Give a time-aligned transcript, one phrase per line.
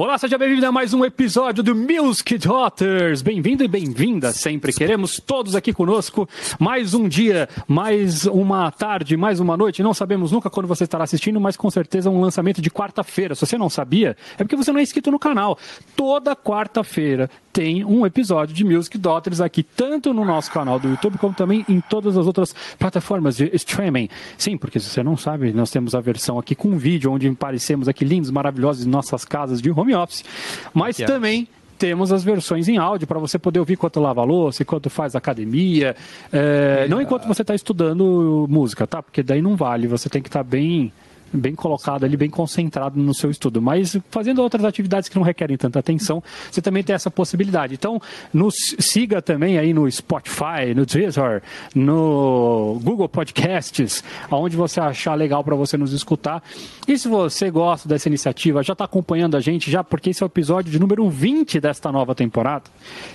[0.00, 3.20] Olá, seja bem-vindo a mais um episódio do Music Daughters.
[3.20, 4.72] Bem-vindo e bem-vinda sempre.
[4.72, 6.28] Queremos todos aqui conosco.
[6.56, 9.82] Mais um dia, mais uma tarde, mais uma noite.
[9.82, 13.34] Não sabemos nunca quando você estará assistindo, mas com certeza um lançamento de quarta-feira.
[13.34, 15.58] Se você não sabia, é porque você não é inscrito no canal.
[15.96, 21.18] Toda quarta-feira tem um episódio de Music Daughters aqui, tanto no nosso canal do YouTube,
[21.18, 24.08] como também em todas as outras plataformas de streaming.
[24.36, 27.88] Sim, porque se você não sabe, nós temos a versão aqui com vídeo, onde aparecemos
[27.88, 30.24] aqui lindos, maravilhosos em nossas casas de home office,
[30.72, 34.62] mas também temos as versões em áudio para você poder ouvir enquanto lava a louça,
[34.62, 35.94] enquanto faz academia,
[36.32, 39.02] é, não enquanto você está estudando música, tá?
[39.02, 40.92] Porque daí não vale, você tem que estar tá bem
[41.32, 43.60] bem colocado ali, bem concentrado no seu estudo.
[43.60, 47.74] Mas fazendo outras atividades que não requerem tanta atenção, você também tem essa possibilidade.
[47.74, 48.00] Então,
[48.32, 51.42] nos siga também aí no Spotify, no Twitter,
[51.74, 56.42] no Google Podcasts, aonde você achar legal para você nos escutar.
[56.86, 60.26] E se você gosta dessa iniciativa, já está acompanhando a gente, já porque esse é
[60.26, 62.64] o episódio de número 20 desta nova temporada.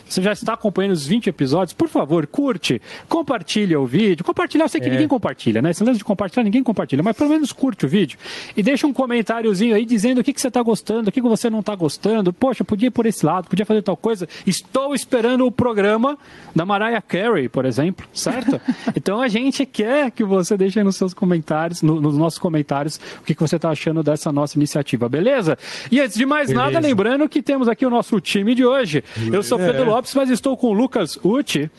[0.08, 4.24] Você já está acompanhando os 20 episódios, por favor, curte, compartilha o vídeo.
[4.24, 4.92] Compartilhar, eu sei que é.
[4.92, 5.72] ninguém compartilha, né?
[5.72, 8.20] Esse lance de compartilhar, ninguém compartilha, mas pelo menos curte o vídeo vídeo.
[8.56, 11.28] E deixa um comentáriozinho aí dizendo o que, que você está gostando, o que, que
[11.28, 12.34] você não está gostando.
[12.34, 14.28] Poxa, podia ir por esse lado, podia fazer tal coisa.
[14.46, 16.18] Estou esperando o programa
[16.56, 18.60] da Mariah Carey, por exemplo, certo?
[18.96, 23.24] então a gente quer que você deixe nos seus comentários, no, nos nossos comentários, o
[23.24, 25.58] que, que você está achando dessa nossa iniciativa, beleza?
[25.92, 26.66] E antes de mais beleza.
[26.66, 29.04] nada, lembrando que temos aqui o nosso time de hoje.
[29.32, 29.86] Eu sou Pedro é.
[29.86, 31.72] Lopes, mas estou com o Lucas Uti,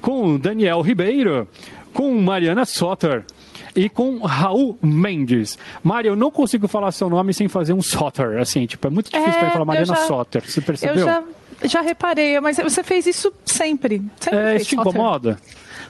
[0.00, 1.48] com o Daniel Ribeiro,
[1.92, 3.24] com Mariana Sotter
[3.74, 5.58] e com Raul Mendes.
[5.82, 9.10] Mário, eu não consigo falar seu nome sem fazer um Sotter, assim, tipo, é muito
[9.10, 10.98] difícil é, para falar Mariana já, Sotter, você percebeu?
[10.98, 11.22] Eu já,
[11.64, 14.02] já reparei, mas você fez isso sempre.
[14.18, 15.38] sempre é, isso te incomoda?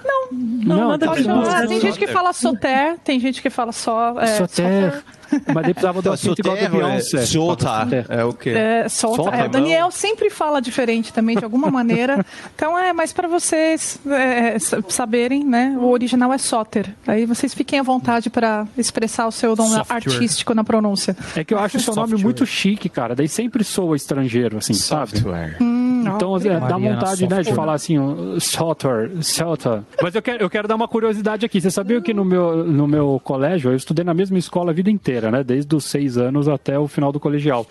[0.04, 4.20] Não, não, não nada tá Tem gente que fala Soter, tem gente que fala só.
[4.20, 5.02] É, soter.
[5.46, 7.18] Mas ele precisava do acento igual do Beyoncé.
[7.18, 7.88] É, soltar.
[8.08, 8.50] É o quê?
[8.50, 9.30] É, solta.
[9.30, 12.24] É, o Daniel sempre fala diferente também, de alguma maneira.
[12.54, 14.58] Então é mais para vocês é,
[14.88, 15.76] saberem, né?
[15.78, 16.94] O original é Soter.
[17.06, 19.96] Aí vocês fiquem à vontade para expressar o seu nome Software.
[19.96, 21.16] artístico na pronúncia.
[21.34, 23.14] É que eu acho o seu nome muito chique, cara.
[23.14, 25.52] Daí sempre soa estrangeiro, assim, Software.
[25.52, 25.64] sabe?
[25.64, 27.96] Hum, então é, dá vontade, né, de falar assim,
[28.38, 29.82] Soter, Soter.
[30.02, 31.60] Mas eu quero, eu quero dar uma curiosidade aqui.
[31.60, 34.90] Você sabia que no meu, no meu colégio eu estudei na mesma escola a vida
[34.90, 35.30] inteira?
[35.30, 35.44] né?
[35.44, 37.66] Desde os seis anos até o final do colegial.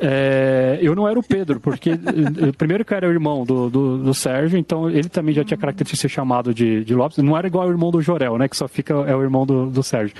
[0.00, 1.92] É, eu não era o Pedro, porque
[2.56, 5.58] primeiro que eu era o irmão do, do, do, Sérgio, então ele também já tinha
[5.58, 7.18] característica de ser chamado de, de Lopes.
[7.18, 8.48] Não era igual ao irmão do Jorel, né?
[8.48, 10.14] Que só fica é o irmão do, do Sérgio.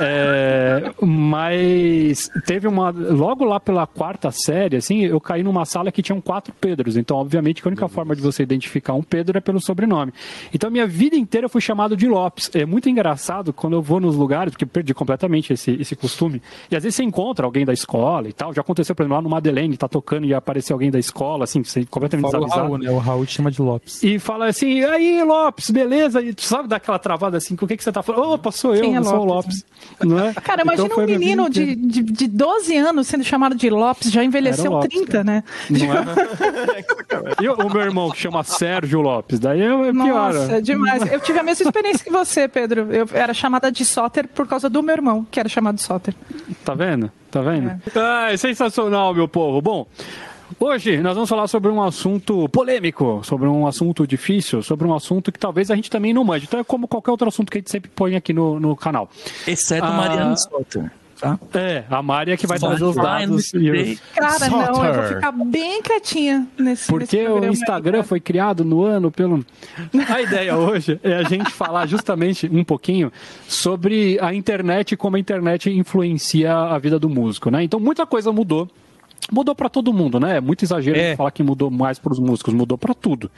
[0.00, 2.90] É, mas teve uma.
[2.90, 6.96] Logo lá pela quarta série, assim, eu caí numa sala que tinham quatro Pedros.
[6.96, 10.12] Então, obviamente, a única forma de você identificar um Pedro é pelo sobrenome.
[10.52, 12.50] Então, minha vida inteira eu fui chamado de Lopes.
[12.54, 16.40] É muito engraçado quando eu vou nos lugares, porque perdi completamente esse, esse costume.
[16.70, 18.52] E às vezes você encontra alguém da escola e tal.
[18.52, 21.62] Já aconteceu, por exemplo, lá no Madeleine, tá tocando e aparecer alguém da escola, assim,
[21.62, 22.66] você completamente fala desavisado.
[22.66, 22.90] O Raul, né?
[22.90, 24.02] O Raul te chama de Lopes.
[24.02, 26.20] E fala assim, aí, Lopes, beleza?
[26.20, 28.32] E tu sabe daquela travada assim, com o que, que você tá falando?
[28.32, 29.64] Opa, sou eu, é não sou o Lopes.
[30.02, 30.34] Não é?
[30.34, 34.24] Cara, imagina então, um menino de, de, de 12 anos sendo chamado de Lopes, já
[34.24, 35.24] envelheceu Lopes, 30, cara.
[35.24, 35.44] né?
[35.70, 36.04] Não é?
[37.40, 39.92] e o meu irmão, que chama Sérgio Lopes, daí é pior.
[39.92, 41.10] Nossa, é demais.
[41.10, 42.92] Eu tive a mesma experiência que você, Pedro.
[42.92, 46.14] Eu era chamada de Soter por causa do meu irmão, que era chamado de Soter.
[46.64, 47.10] Tá vendo?
[47.34, 47.68] Tá vendo?
[47.68, 47.80] É.
[47.96, 49.60] Ah, é sensacional, meu povo.
[49.60, 49.86] Bom,
[50.60, 55.32] Hoje nós vamos falar sobre um assunto polêmico, sobre um assunto difícil, sobre um assunto
[55.32, 56.44] que talvez a gente também não mande.
[56.44, 59.10] Então é como qualquer outro assunto que a gente sempre põe aqui no, no canal.
[59.48, 60.92] Exceto ah, Mariana Soter.
[61.24, 61.38] Tá?
[61.58, 63.54] É, a Maria que vai Só trazer os dados.
[63.54, 64.00] E os...
[64.14, 68.62] Cara, não, eu vou ficar bem quietinha nesse Porque nesse o Instagram aí, foi criado
[68.62, 69.44] no ano pelo.
[70.08, 73.10] A ideia hoje é a gente falar justamente um pouquinho
[73.48, 77.62] sobre a internet e como a internet influencia a vida do músico, né?
[77.62, 78.68] Então muita coisa mudou
[79.32, 80.36] mudou para todo mundo, né?
[80.36, 81.16] É muito exagero é.
[81.16, 83.30] falar que mudou mais para os músicos, mudou para tudo.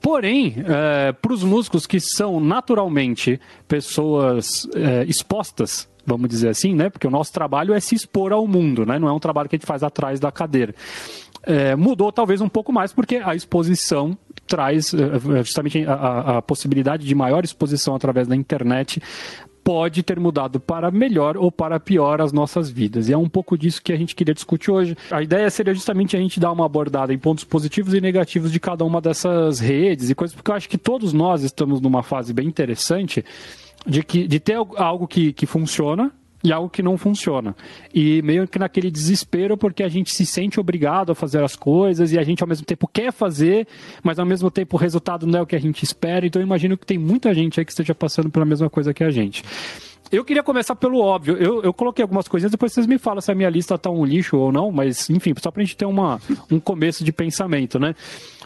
[0.00, 6.88] Porém, é, para os músicos que são naturalmente pessoas é, expostas vamos dizer assim, né?
[6.88, 8.98] Porque o nosso trabalho é se expor ao mundo, né?
[8.98, 10.74] Não é um trabalho que a gente faz atrás da cadeira.
[11.44, 14.98] É, mudou talvez um pouco mais porque a exposição traz é,
[15.38, 19.00] é, justamente a, a, possibilidade de maior exposição através da internet
[19.62, 23.08] pode ter mudado para melhor ou para pior as nossas vidas.
[23.08, 24.96] E é um pouco disso que a gente queria discutir hoje.
[25.10, 28.58] A ideia seria justamente a gente dar uma abordada em pontos positivos e negativos de
[28.58, 32.32] cada uma dessas redes e coisas, porque eu acho que todos nós estamos numa fase
[32.32, 33.22] bem interessante
[33.86, 37.54] de, que, de ter algo que, que funciona e algo que não funciona.
[37.92, 42.12] E meio que naquele desespero, porque a gente se sente obrigado a fazer as coisas
[42.12, 43.66] e a gente ao mesmo tempo quer fazer,
[44.02, 46.26] mas ao mesmo tempo o resultado não é o que a gente espera.
[46.26, 49.02] Então eu imagino que tem muita gente aí que esteja passando pela mesma coisa que
[49.02, 49.42] a gente.
[50.12, 51.36] eu queria começar pelo óbvio.
[51.36, 54.04] Eu, eu coloquei algumas coisinhas, depois vocês me falam se a minha lista tá um
[54.04, 56.20] lixo ou não, mas enfim, só pra gente ter uma,
[56.50, 57.94] um começo de pensamento, né?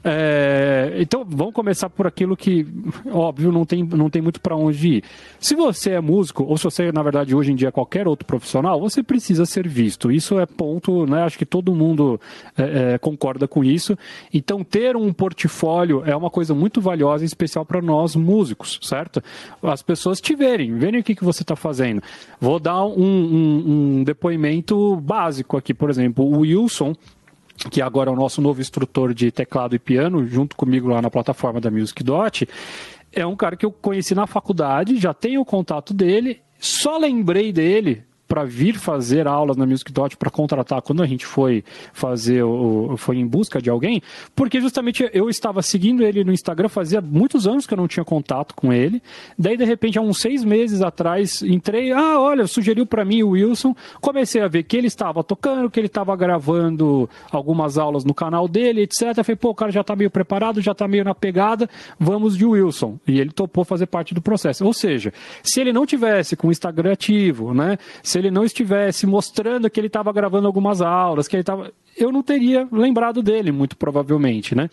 [0.04, 2.66] É, então, vamos começar por aquilo que,
[3.10, 5.04] óbvio, não tem, não tem muito para onde ir.
[5.38, 8.26] Se você é músico, ou se você, na verdade, hoje em dia é qualquer outro
[8.26, 10.10] profissional, você precisa ser visto.
[10.10, 11.22] Isso é ponto, né?
[11.22, 12.20] Acho que todo mundo
[12.56, 13.96] é, é, concorda com isso.
[14.32, 19.22] Então, ter um portfólio é uma coisa muito valiosa, em especial para nós músicos, certo?
[19.62, 22.02] As pessoas te verem, verem o que, que você está fazendo.
[22.40, 26.94] Vou dar um, um, um depoimento básico aqui, por exemplo, o Wilson
[27.70, 31.10] que agora é o nosso novo instrutor de teclado e piano, junto comigo lá na
[31.10, 32.48] plataforma da Music Dot,
[33.12, 37.52] é um cara que eu conheci na faculdade, já tenho o contato dele, só lembrei
[37.52, 41.62] dele para vir fazer aulas na Music Dot para contratar quando a gente foi
[41.92, 44.00] fazer o foi em busca de alguém,
[44.34, 48.02] porque justamente eu estava seguindo ele no Instagram fazia muitos anos que eu não tinha
[48.06, 49.02] contato com ele.
[49.38, 53.32] Daí de repente há uns seis meses atrás entrei, ah, olha, sugeriu para mim o
[53.32, 58.14] Wilson, comecei a ver que ele estava tocando, que ele estava gravando algumas aulas no
[58.14, 59.14] canal dele, etc.
[59.22, 61.68] falei, pô, o cara já está meio preparado, já está meio na pegada,
[62.00, 62.98] vamos de Wilson.
[63.06, 64.64] E ele topou fazer parte do processo.
[64.64, 65.12] Ou seja,
[65.42, 67.76] se ele não tivesse com o Instagram ativo, né?
[68.02, 72.10] Se ele não estivesse mostrando que ele estava gravando algumas aulas, que ele estava eu
[72.10, 74.70] não teria lembrado dele, muito provavelmente, né?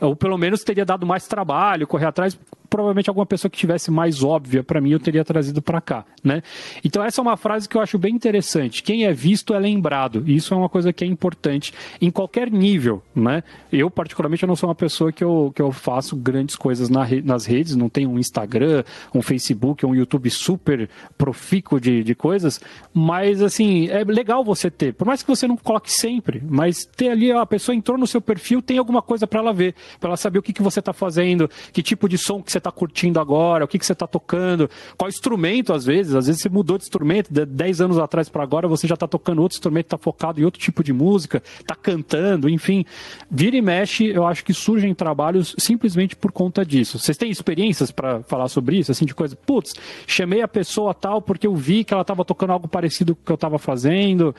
[0.00, 2.38] Ou pelo menos teria dado mais trabalho, correr atrás,
[2.72, 6.42] provavelmente alguma pessoa que tivesse mais óbvia para mim eu teria trazido para cá, né?
[6.82, 8.82] Então essa é uma frase que eu acho bem interessante.
[8.82, 10.24] Quem é visto é lembrado.
[10.26, 13.42] E isso é uma coisa que é importante em qualquer nível, né?
[13.70, 17.02] Eu particularmente eu não sou uma pessoa que eu, que eu faço grandes coisas na
[17.22, 18.84] nas redes, não tenho um Instagram,
[19.14, 20.88] um Facebook, um YouTube super
[21.18, 22.58] profícuo de, de coisas,
[22.94, 27.10] mas assim, é legal você ter, por mais que você não coloque sempre, mas ter
[27.10, 30.16] ali a pessoa entrou no seu perfil, tem alguma coisa para ela ver, para ela
[30.16, 33.20] saber o que, que você está fazendo, que tipo de som que você está curtindo
[33.20, 36.14] agora, o que, que você está tocando, qual instrumento, às vezes.
[36.14, 39.06] Às vezes você mudou de instrumento, de 10 anos atrás para agora você já está
[39.06, 42.84] tocando outro instrumento, está focado em outro tipo de música, está cantando, enfim.
[43.30, 46.98] Vira e mexe, eu acho que surgem trabalhos simplesmente por conta disso.
[46.98, 49.36] Vocês têm experiências para falar sobre isso, assim, de coisa?
[49.36, 49.74] Putz,
[50.06, 53.24] chamei a pessoa tal porque eu vi que ela estava tocando algo parecido com o
[53.24, 54.34] que eu estava fazendo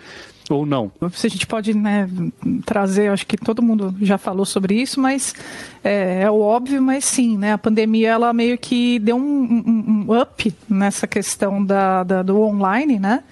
[0.50, 0.92] ou não?
[1.14, 2.10] Se a gente pode né,
[2.66, 5.34] trazer, acho que todo mundo já falou sobre isso, mas
[5.84, 7.54] é, é, o óbvio, mas sim, né?
[7.54, 12.40] A pandemia ela meio que deu um, um, um up nessa questão da, da, do
[12.42, 13.24] online, né?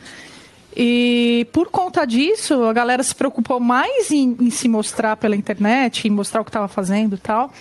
[0.76, 6.08] E por conta disso, a galera se preocupou mais em, em se mostrar pela internet,
[6.08, 7.52] em mostrar o que estava fazendo e tal.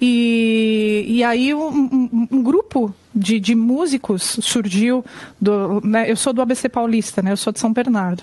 [0.00, 5.04] E, e aí um, um, um grupo de, de, músicos surgiu.
[5.40, 7.32] Do, né, eu sou do ABC Paulista, né?
[7.32, 8.22] Eu sou de São Bernardo.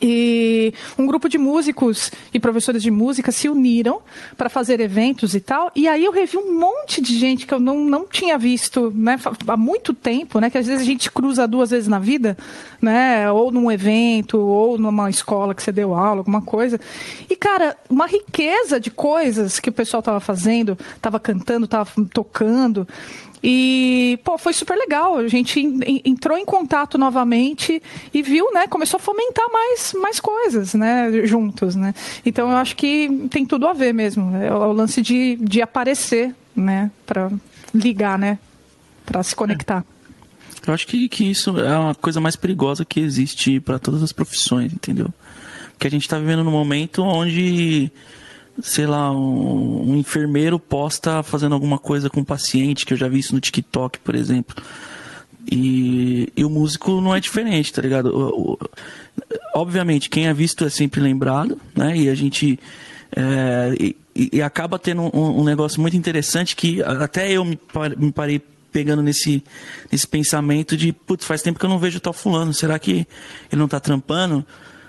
[0.00, 4.00] E um grupo de músicos e professores de música se uniram
[4.36, 5.70] para fazer eventos e tal.
[5.74, 9.18] E aí eu revi um monte de gente que eu não, não tinha visto né,
[9.46, 10.50] há muito tempo, né?
[10.50, 12.36] Que às vezes a gente cruza duas vezes na vida,
[12.80, 13.30] né?
[13.32, 16.80] Ou num evento, ou numa escola que você deu aula, alguma coisa.
[17.28, 22.86] E, cara, uma riqueza de coisas que o pessoal estava fazendo, estava cantando, estava tocando.
[23.42, 25.18] E, pô, foi super legal.
[25.18, 25.60] A gente
[26.04, 27.82] entrou em contato novamente
[28.12, 28.66] e viu, né?
[28.66, 31.24] Começou a fomentar mais, mais coisas, né?
[31.24, 31.94] Juntos, né?
[32.24, 34.34] Então eu acho que tem tudo a ver mesmo.
[34.36, 36.90] É o lance de, de aparecer, né?
[37.06, 37.30] Para
[37.74, 38.38] ligar, né?
[39.06, 39.84] Para se conectar.
[40.66, 44.12] Eu acho que, que isso é uma coisa mais perigosa que existe para todas as
[44.12, 45.12] profissões, entendeu?
[45.72, 47.90] Porque a gente está vivendo num momento onde
[48.60, 53.08] sei lá, um, um, enfermeiro posta fazendo alguma coisa com um paciente, que eu já
[53.08, 54.56] vi isso no TikTok, por exemplo.
[55.50, 58.06] E, e o músico não é diferente, tá ligado?
[58.06, 58.58] O, o,
[59.54, 61.96] obviamente, quem é visto é sempre lembrado, né?
[61.96, 62.58] E a gente.
[63.16, 63.96] É, e,
[64.32, 67.58] e, acaba tendo um, um, negócio muito interessante que até eu me,
[67.96, 69.42] me parei pegando nesse,
[69.90, 73.06] nesse pensamento de, putz, faz tempo que eu não vejo tal fulano, será que
[73.50, 74.44] ele não tá trampando?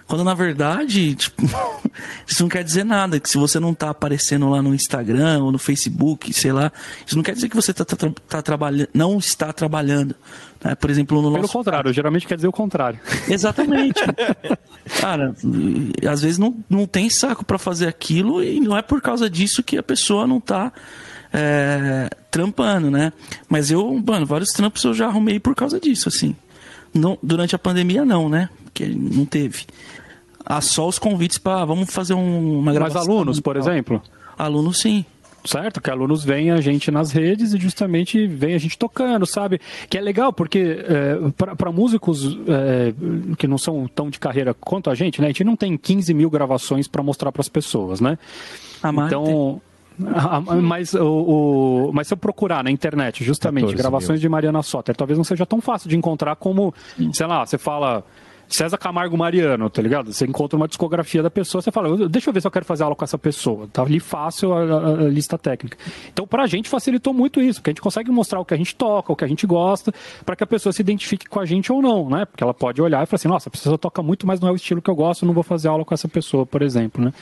[0.09, 1.43] Quando na verdade, tipo,
[2.25, 3.19] isso não quer dizer nada.
[3.19, 6.71] Que se você não está aparecendo lá no Instagram ou no Facebook, sei lá,
[7.05, 7.95] isso não quer dizer que você tá, tá,
[8.27, 10.15] tá trabalhando, não está trabalhando.
[10.63, 10.73] Né?
[10.73, 12.99] Por exemplo, no Pelo nosso contrário, geralmente quer dizer o contrário.
[13.29, 14.01] Exatamente.
[14.99, 15.35] Cara,
[16.11, 19.61] às vezes não, não tem saco para fazer aquilo e não é por causa disso
[19.61, 20.73] que a pessoa não está
[21.31, 23.13] é, trampando, né?
[23.47, 26.35] Mas eu, mano, vários trampos eu já arrumei por causa disso, assim.
[26.91, 28.49] Não, durante a pandemia não, né?
[28.63, 29.67] Porque não teve
[30.46, 33.01] há só os convites para vamos fazer um, uma gravação.
[33.01, 34.01] Mas alunos, por exemplo?
[34.38, 35.05] Alunos, sim.
[35.46, 39.60] Certo, que alunos veem a gente nas redes e justamente veem a gente tocando, sabe?
[39.89, 41.17] Que é legal, porque é,
[41.55, 42.93] para músicos é,
[43.38, 45.27] que não são tão de carreira quanto a gente, né?
[45.27, 48.17] A gente não tem 15 mil gravações para mostrar para as pessoas, né?
[48.84, 49.62] A então,
[50.13, 54.22] Ah, mas, o, o, mas se eu procurar na internet, justamente, gravações mil.
[54.22, 56.74] de Mariana Soter, talvez não seja tão fácil de encontrar como,
[57.13, 58.03] sei lá, você fala
[58.50, 60.12] César Camargo Mariano, tá ligado?
[60.12, 62.84] Você encontra uma discografia da pessoa, você fala, deixa eu ver se eu quero fazer
[62.84, 63.68] aula com essa pessoa.
[63.72, 65.77] Tá ali fácil a, a, a lista técnica.
[66.12, 68.75] Então, pra gente facilitou muito isso, porque a gente consegue mostrar o que a gente
[68.75, 69.94] toca, o que a gente gosta,
[70.25, 72.25] para que a pessoa se identifique com a gente ou não, né?
[72.25, 74.51] Porque ela pode olhar e falar assim, nossa, a pessoa toca muito, mas não é
[74.51, 77.13] o estilo que eu gosto, não vou fazer aula com essa pessoa, por exemplo, né?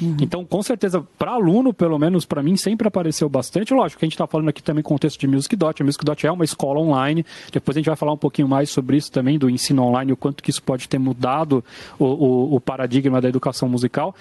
[0.00, 0.16] Uhum.
[0.20, 3.72] Então, com certeza, para aluno, pelo menos para mim, sempre apareceu bastante.
[3.72, 5.80] Lógico que a gente está falando aqui também contexto de Music Dot.
[5.80, 7.24] A Music Dot é uma escola online.
[7.52, 10.16] Depois a gente vai falar um pouquinho mais sobre isso também, do ensino online, o
[10.16, 11.64] quanto que isso pode ter mudado
[11.98, 14.14] o, o, o paradigma da educação musical,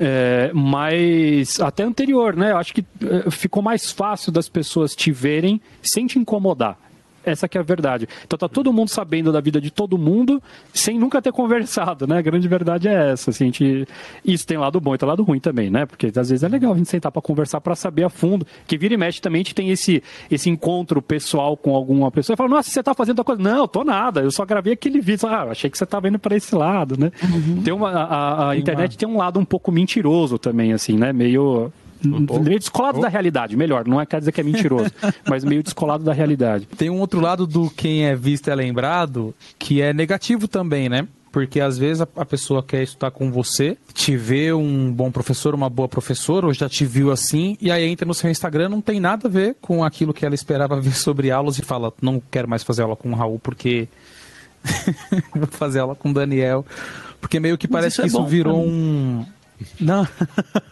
[0.00, 2.52] é, mas até anterior, né?
[2.52, 6.89] Eu acho que é, ficou mais fácil das pessoas te verem sem te incomodar.
[7.24, 8.08] Essa que é a verdade.
[8.24, 12.18] Então tá todo mundo sabendo da vida de todo mundo sem nunca ter conversado, né?
[12.18, 13.30] A grande verdade é essa.
[13.30, 13.86] Assim, gente...
[14.24, 15.86] Isso tem lado bom e tem lado ruim também, né?
[15.86, 18.46] Porque às vezes é legal a gente sentar para conversar para saber a fundo.
[18.66, 22.34] Que vira e mexe também a gente tem esse, esse encontro pessoal com alguma pessoa
[22.34, 23.42] e fala, nossa, você tá fazendo a coisa.
[23.42, 25.28] Não, tô nada, eu só gravei aquele vídeo.
[25.28, 27.10] Ah, achei que você tava indo para esse lado, né?
[27.22, 27.62] Uhum.
[27.62, 31.12] Tem uma, a, a internet tem um lado um pouco mentiroso também, assim, né?
[31.12, 31.72] Meio
[32.02, 33.02] meio descolado oh.
[33.02, 34.90] da realidade, melhor, não é quer dizer que é mentiroso,
[35.28, 36.66] mas meio descolado da realidade.
[36.66, 41.06] Tem um outro lado do quem é visto é lembrado, que é negativo também, né?
[41.32, 45.70] Porque às vezes a, pessoa quer estudar com você, te vê um bom professor, uma
[45.70, 48.98] boa professora, ou já te viu assim, e aí entra no seu Instagram, não tem
[48.98, 52.48] nada a ver com aquilo que ela esperava ver sobre aulas e fala: não quero
[52.48, 53.88] mais fazer aula com o Raul porque
[55.32, 56.66] vou fazer aula com o Daniel.
[57.20, 59.24] Porque meio que parece isso que é isso virou um
[59.78, 60.06] não.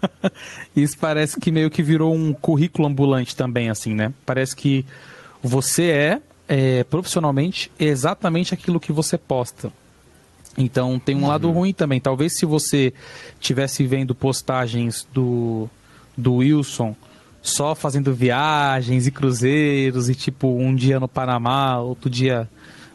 [0.75, 4.12] Isso parece que meio que virou um currículo ambulante também, assim, né?
[4.25, 4.85] Parece que
[5.42, 9.73] você é, é profissionalmente exatamente aquilo que você posta.
[10.57, 11.28] Então tem um uhum.
[11.28, 12.00] lado ruim também.
[12.00, 12.92] Talvez se você
[13.38, 15.68] tivesse vendo postagens do,
[16.16, 16.97] do Wilson
[17.40, 22.49] só fazendo viagens e cruzeiros e tipo um dia no Panamá, outro dia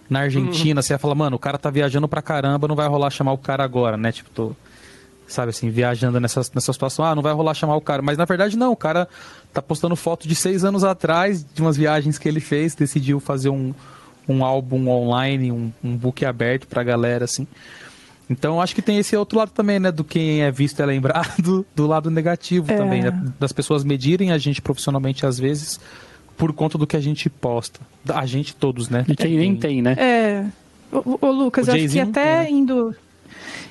[0.09, 0.83] na Argentina, uhum.
[0.83, 3.37] você ia falar, mano, o cara tá viajando pra caramba, não vai rolar chamar o
[3.37, 4.11] cara agora, né?
[4.11, 4.55] Tipo, tô
[5.33, 8.01] sabe assim, viajando nessa, nessa situação, ah, não vai rolar chamar o cara.
[8.01, 9.07] Mas na verdade não, o cara
[9.51, 13.49] tá postando foto de seis anos atrás, de umas viagens que ele fez, decidiu fazer
[13.49, 13.73] um,
[14.27, 17.47] um álbum online, um, um book aberto pra galera, assim.
[18.29, 19.91] Então acho que tem esse outro lado também, né?
[19.91, 22.75] Do quem é visto é lembrado, do lado negativo é.
[22.75, 23.23] também, né?
[23.39, 25.79] Das pessoas medirem a gente profissionalmente às vezes
[26.37, 27.79] por conta do que a gente posta.
[28.09, 29.05] A gente todos, né?
[29.07, 29.95] E quem nem tem, né?
[29.97, 30.45] É.
[30.91, 32.59] Ô, Lucas, o acho que até tem, né?
[32.59, 32.95] indo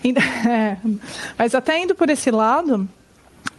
[0.04, 0.76] É,
[1.38, 2.88] mas até indo por esse lado,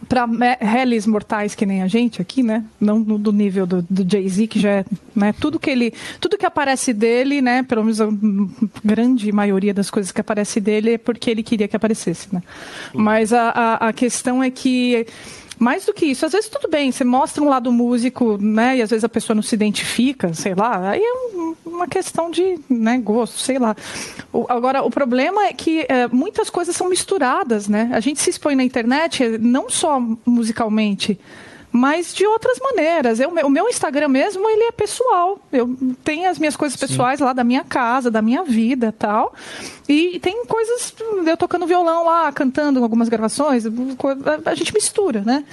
[0.04, 0.26] para
[0.60, 2.64] réis mortais que nem a gente aqui, né?
[2.80, 4.84] Não do nível do, do Jay-Z, que já é,
[5.14, 5.34] né?
[5.38, 7.62] Tudo que ele, tudo que aparece dele, né?
[7.62, 8.08] Pelo menos a
[8.84, 12.42] grande maioria das coisas que aparece dele é porque ele queria que aparecesse, né?
[12.92, 15.06] Mas a, a, a questão é que
[15.58, 18.76] mais do que isso, às vezes tudo bem, você mostra um lado músico, né?
[18.76, 20.90] E às vezes a pessoa não se identifica, sei lá.
[20.90, 23.76] Aí é um, uma questão de né, gosto, sei lá.
[24.32, 27.90] O, agora, o problema é que é, muitas coisas são misturadas, né?
[27.92, 31.18] A gente se expõe na internet não só musicalmente,
[31.76, 33.18] mas de outras maneiras.
[33.18, 35.40] Eu, o meu Instagram mesmo, ele é pessoal.
[35.50, 37.24] Eu tenho as minhas coisas pessoais Sim.
[37.24, 39.34] lá da minha casa, da minha vida tal.
[39.88, 40.94] E tem coisas,
[41.26, 43.64] eu tocando violão lá, cantando algumas gravações,
[44.46, 45.44] a gente mistura, né?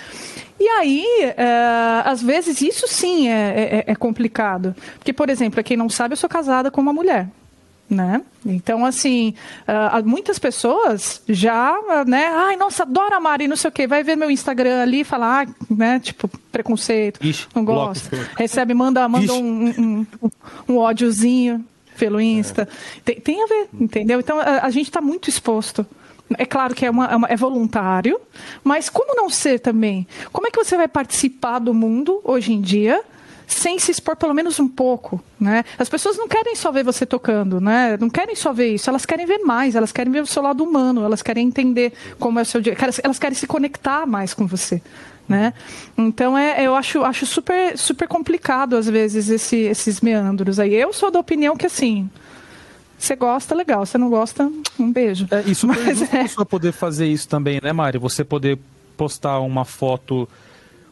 [0.59, 4.75] E aí, é, às vezes, isso sim é, é, é complicado.
[4.99, 7.29] Porque, por exemplo, para quem não sabe, eu sou casada com uma mulher
[7.91, 8.21] né?
[8.45, 9.33] Então, assim,
[9.67, 12.27] uh, muitas pessoas já, né?
[12.27, 13.85] Ai, nossa, adoro a Mari, não sei o quê.
[13.85, 15.99] Vai ver meu Instagram ali e falar, ah, né?
[15.99, 18.17] Tipo, preconceito, Ixi, não gosta.
[18.37, 20.31] Recebe, manda, manda um, um, um,
[20.69, 21.63] um ódiozinho
[21.99, 22.61] pelo Insta.
[22.61, 23.01] É.
[23.03, 24.21] Tem, tem, a ver, entendeu?
[24.21, 25.85] Então, a, a gente está muito exposto.
[26.37, 28.17] É claro que é, uma, é, uma, é, voluntário,
[28.63, 30.07] mas como não ser também?
[30.31, 33.03] Como é que você vai participar do mundo hoje em dia
[33.53, 35.63] sem se expor pelo menos um pouco, né?
[35.77, 37.97] As pessoas não querem só ver você tocando, né?
[37.99, 40.63] Não querem só ver isso, elas querem ver mais, elas querem ver o seu lado
[40.63, 44.47] humano, elas querem entender como é o seu dia, elas querem se conectar mais com
[44.47, 44.81] você.
[45.27, 45.53] Né?
[45.97, 50.73] Então é, eu acho, acho super, super complicado às vezes esse, esses meandros aí.
[50.73, 52.09] Eu sou da opinião que assim,
[52.97, 53.85] você gosta, legal.
[53.85, 55.27] Você não gosta, um beijo.
[55.31, 56.45] É, isso Mas, é...
[56.45, 57.97] poder fazer isso também, né, Mari?
[57.97, 58.59] Você poder
[58.95, 60.29] postar uma foto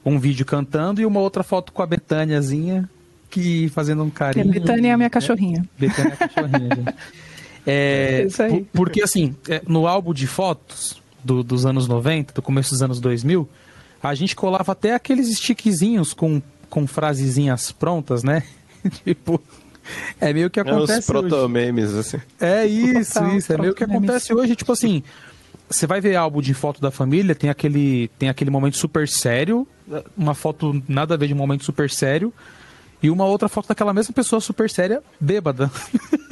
[0.06, 2.90] um vídeo cantando e uma outra foto com a Betâniazinha
[3.30, 4.50] que fazendo um carinho.
[4.50, 5.64] A Betânia é a minha cachorrinha.
[5.78, 6.96] É, Betânia é a cachorrinha, gente.
[7.68, 12.72] É, é porque assim, é, no álbum de fotos do, dos anos 90, do começo
[12.72, 13.48] dos anos 2000,
[14.02, 18.44] a gente colava até aqueles stickzinhos com, com frasezinhas prontas, né?
[19.04, 19.40] tipo,
[20.20, 22.18] é meio que acontece é os proto-memes, assim.
[22.40, 23.54] É isso, isso.
[23.54, 24.56] É meio que acontece hoje.
[24.56, 25.04] Tipo assim,
[25.70, 29.68] você vai ver álbum de foto da família, tem aquele, tem aquele momento super sério,
[30.18, 32.34] uma foto nada a ver de um momento super sério,
[33.02, 35.72] e uma outra foto daquela mesma pessoa super séria, bêbada,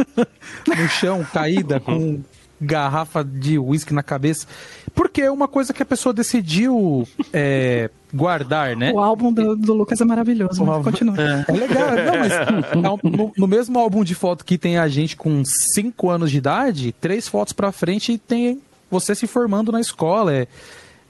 [0.67, 2.22] no chão, caída, com
[2.60, 4.48] garrafa de uísque na cabeça.
[4.94, 8.91] Porque é uma coisa que a pessoa decidiu é, guardar, né?
[8.91, 11.15] O álbum do, do Lucas é maravilhoso, mas continua.
[11.22, 15.15] É, é legal, não, mas no, no, mesmo álbum de foto que tem a gente
[15.15, 20.34] com 5 anos de idade, três fotos pra frente tem você se formando na escola,
[20.34, 20.48] é,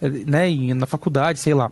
[0.02, 1.72] é, né, na faculdade, sei lá.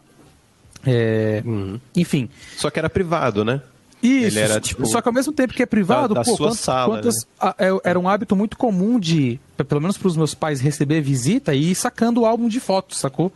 [0.85, 1.79] É, uhum.
[1.95, 2.29] Enfim.
[2.57, 3.61] Só que era privado, né?
[4.01, 6.95] Isso, era, tipo, só que ao mesmo tempo que é privado, da, da pô, sala,
[6.95, 7.31] quantas, né?
[7.39, 11.01] a, é, era um hábito muito comum de, pelo menos para os meus pais, receber
[11.01, 13.31] visita e ir sacando o álbum de fotos, sacou?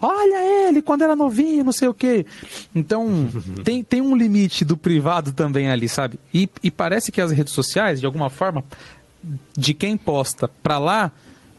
[0.00, 2.24] Olha ele quando era novinho, não sei o quê.
[2.74, 3.28] Então,
[3.64, 6.18] tem, tem um limite do privado também ali, sabe?
[6.32, 8.64] E, e parece que as redes sociais, de alguma forma,
[9.56, 11.12] de quem posta pra lá,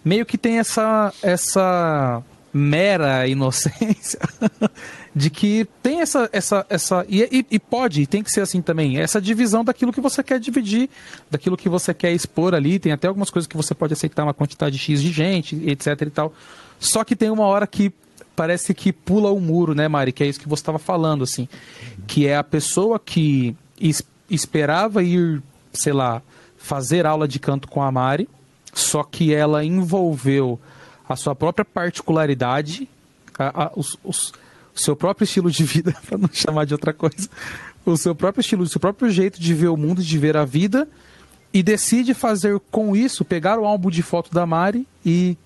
[0.06, 4.20] meio que tem essa, essa mera inocência
[5.14, 8.98] de que tem essa essa essa e, e, pode e tem que ser assim também
[8.98, 10.90] essa divisão daquilo que você quer dividir
[11.30, 14.34] daquilo que você quer expor ali tem até algumas coisas que você pode aceitar uma
[14.34, 16.34] quantidade x de gente etc e tal
[16.80, 17.92] só que tem uma hora que
[18.38, 21.50] parece que pula o muro né Mari que é isso que você estava falando assim
[22.08, 25.44] que é a pessoa que es, esperava ir
[25.74, 26.22] sei lá
[26.58, 28.30] fazer aula de canto com a Mari
[28.76, 30.60] só que ela envolveu
[31.08, 32.90] a sua própria particularidade,
[33.40, 34.34] a, a, os, os,
[34.76, 37.30] o seu próprio estilo de vida, para não chamar de outra coisa,
[37.86, 40.44] o seu próprio estilo, o seu próprio jeito de ver o mundo, de ver a
[40.44, 40.88] vida,
[41.54, 45.38] e decide fazer com isso, pegar o álbum de foto da Mari e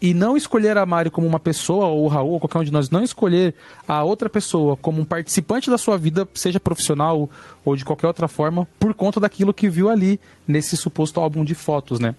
[0.00, 2.70] e não escolher a Mari como uma pessoa, ou o Raul, ou qualquer um de
[2.70, 3.54] nós, não escolher
[3.88, 7.30] a outra pessoa como um participante da sua vida, seja profissional
[7.64, 11.54] ou de qualquer outra forma, por conta daquilo que viu ali nesse suposto álbum de
[11.54, 12.14] fotos, né?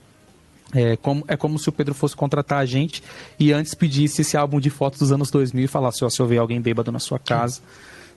[0.76, 3.02] É como, é como se o Pedro fosse contratar a gente
[3.40, 6.28] e antes pedisse esse álbum de fotos dos anos 2000 e falasse: ó, se eu
[6.28, 7.62] ver alguém bêbado na sua casa.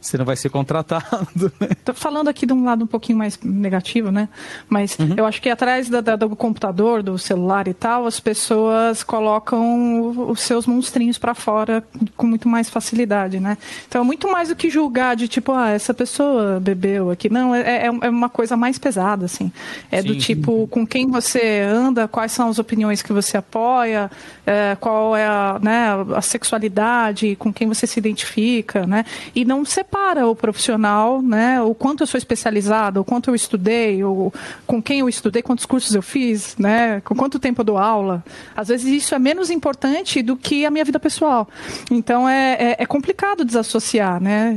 [0.01, 1.09] Você não vai ser contratado.
[1.61, 1.69] Né?
[1.85, 4.29] Tô falando aqui de um lado um pouquinho mais negativo, né?
[4.69, 5.15] Mas uhum.
[5.17, 10.31] eu acho que atrás da, da, do computador, do celular e tal, as pessoas colocam
[10.31, 11.83] os seus monstrinhos para fora
[12.17, 13.57] com muito mais facilidade, né?
[13.89, 17.29] Então, muito mais do que julgar de tipo, ah, essa pessoa bebeu aqui.
[17.31, 19.51] Não, é, é, é uma coisa mais pesada, assim.
[19.91, 20.09] É Sim.
[20.09, 24.11] do tipo, com quem você anda, quais são as opiniões que você apoia,
[24.47, 29.05] é, qual é a, né, a sexualidade, com quem você se identifica, né?
[29.35, 31.63] E não ser separa o profissional, né?
[31.63, 34.31] O quanto eu sou especializado, o quanto eu estudei, o,
[34.67, 37.01] com quem eu estudei, quantos cursos eu fiz, né?
[37.01, 38.23] Com quanto tempo eu dou aula.
[38.55, 41.49] Às vezes isso é menos importante do que a minha vida pessoal.
[41.91, 44.57] Então é, é, é complicado desassociar, né?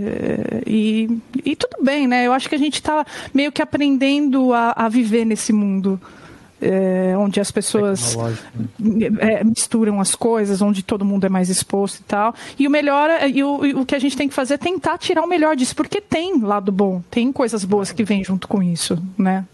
[0.68, 1.10] E,
[1.46, 2.28] e tudo bem, né?
[2.28, 6.00] Eu acho que a gente está meio que aprendendo a, a viver nesse mundo
[6.62, 8.16] é, onde as pessoas
[9.20, 12.36] é, misturam as coisas, onde todo mundo é mais exposto e tal.
[12.58, 14.58] E o melhor, é, e o, e o que a gente tem que fazer é
[14.58, 18.48] tentar tirar o melhor disso, porque tem lado bom, tem coisas boas que vêm junto
[18.48, 19.46] com isso, né?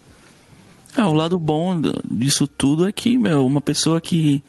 [0.96, 4.42] É, o lado bom disso tudo é que, meu, uma pessoa que,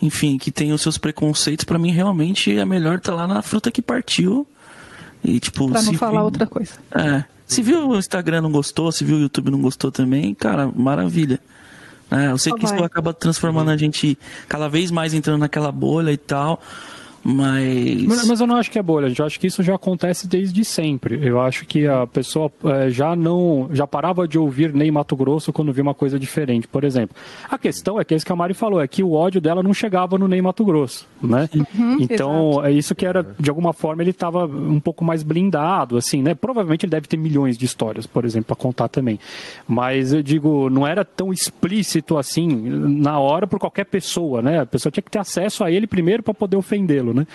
[0.00, 3.42] enfim, que tem os seus preconceitos, para mim realmente é melhor estar tá lá na
[3.42, 4.46] fruta que partiu.
[5.24, 6.72] E, tipo, pra não falar viu, outra coisa.
[6.92, 7.24] É.
[7.46, 11.38] Se viu o Instagram não gostou, se viu o YouTube não gostou também, cara, maravilha.
[12.12, 16.12] É, eu sei que isso acaba transformando a gente cada vez mais entrando naquela bolha
[16.12, 16.62] e tal.
[17.24, 18.26] Mas...
[18.26, 18.40] mas...
[18.40, 21.20] eu não acho que é bolha, eu acho que isso já acontece desde sempre.
[21.26, 25.52] Eu acho que a pessoa é, já não já parava de ouvir Ney Mato Grosso
[25.52, 27.16] quando via uma coisa diferente, por exemplo.
[27.48, 29.62] A questão é que é isso que a Mari falou, é que o ódio dela
[29.62, 31.48] não chegava no Ney Mato Grosso, né?
[31.54, 32.66] Uhum, então, exato.
[32.66, 36.34] é isso que era, de alguma forma, ele estava um pouco mais blindado, assim, né?
[36.34, 39.18] Provavelmente ele deve ter milhões de histórias, por exemplo, para contar também.
[39.68, 44.60] Mas eu digo, não era tão explícito assim na hora por qualquer pessoa, né?
[44.60, 47.26] A pessoa tinha que ter acesso a ele primeiro para poder ofendê-lo né?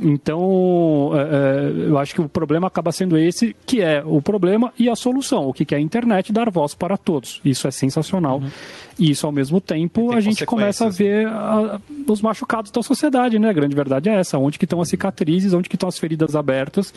[0.00, 4.72] Então, é, é, eu acho que o problema acaba sendo esse, que é o problema
[4.78, 7.40] e a solução, o que é a internet dar voz para todos.
[7.44, 8.38] Isso é sensacional.
[8.38, 8.50] Uhum.
[8.98, 13.38] E isso, ao mesmo tempo, a gente começa a ver a, os machucados da sociedade,
[13.38, 13.50] né?
[13.50, 14.38] A grande verdade é essa.
[14.38, 16.92] Onde que estão as cicatrizes, onde que estão as feridas abertas,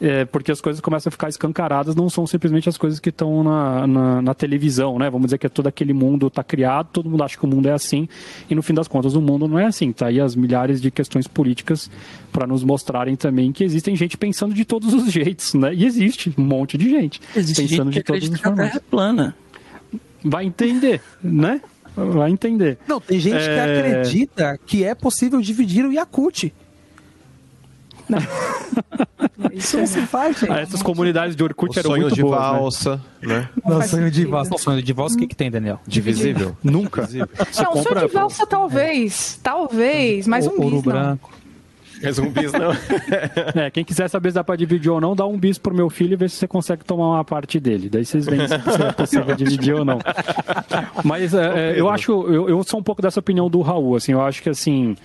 [0.00, 3.44] é, porque as coisas começam a ficar escancaradas, não são simplesmente as coisas que estão
[3.44, 5.10] na, na, na, televisão, né?
[5.10, 7.72] Vamos dizer que todo aquele mundo está criado, todo mundo acha que o mundo é
[7.72, 8.08] assim,
[8.48, 9.92] e no fim das contas o mundo não é assim.
[9.92, 11.90] Tá aí as milhares de questões políticas
[12.32, 15.74] para nos mostrarem também que existem gente pensando de todos os jeitos, né?
[15.74, 18.58] E existe um monte de gente existe pensando gente de todas as formas.
[18.58, 19.36] A Terra é plana.
[20.24, 21.60] Vai entender, né?
[21.94, 22.78] Vai entender.
[22.88, 23.38] Não, tem gente é...
[23.38, 26.52] que acredita que é possível dividir o Yakut.
[29.52, 30.50] Isso não se faz, gente.
[30.52, 32.58] Ah, Essas comunidades de Orkut O eram sonho muito de boas, né?
[32.58, 33.48] valsa, né?
[33.64, 34.58] Não Não, sonho de valsa.
[34.58, 35.80] Sonho de valsa, o que, que tem, Daniel?
[35.86, 36.56] Divisível.
[36.62, 37.08] Nunca.
[37.12, 37.26] Não,
[37.72, 39.38] compra- sonho de valsa talvez.
[39.42, 41.18] Talvez, mas um bis não.
[42.02, 42.72] É zumbis, não.
[43.54, 45.88] É, quem quiser saber se dá pra dividir ou não, dá um bis pro meu
[45.90, 47.88] filho e vê se você consegue tomar uma parte dele.
[47.88, 49.98] Daí vocês veem se se é possível dividir ou não.
[51.04, 54.12] Mas é, é, eu acho, eu, eu sou um pouco dessa opinião do Raul, assim,
[54.12, 54.96] eu acho que assim.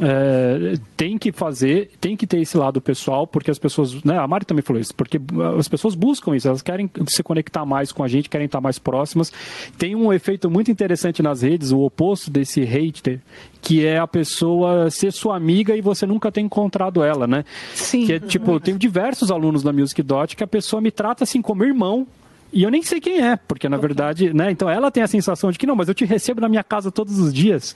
[0.00, 4.26] É, tem que fazer, tem que ter esse lado pessoal, porque as pessoas, né, a
[4.26, 5.20] Mari também falou isso, porque
[5.58, 8.78] as pessoas buscam isso, elas querem se conectar mais com a gente, querem estar mais
[8.78, 9.32] próximas.
[9.76, 13.20] Tem um efeito muito interessante nas redes, o oposto desse hater,
[13.60, 17.44] que é a pessoa ser sua amiga e você nunca ter encontrado ela, né?
[17.74, 18.06] Sim.
[18.06, 21.24] Que é tipo, eu tenho diversos alunos da Music Dot que a pessoa me trata
[21.24, 22.06] assim como irmão.
[22.52, 24.50] E eu nem sei quem é, porque na verdade, né?
[24.50, 26.92] Então ela tem a sensação de que não, mas eu te recebo na minha casa
[26.92, 27.74] todos os dias.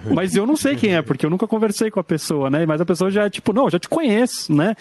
[0.12, 2.64] Mas eu não sei quem é, porque eu nunca conversei com a pessoa, né?
[2.66, 4.74] Mas a pessoa já é tipo, não, já te conheço, né?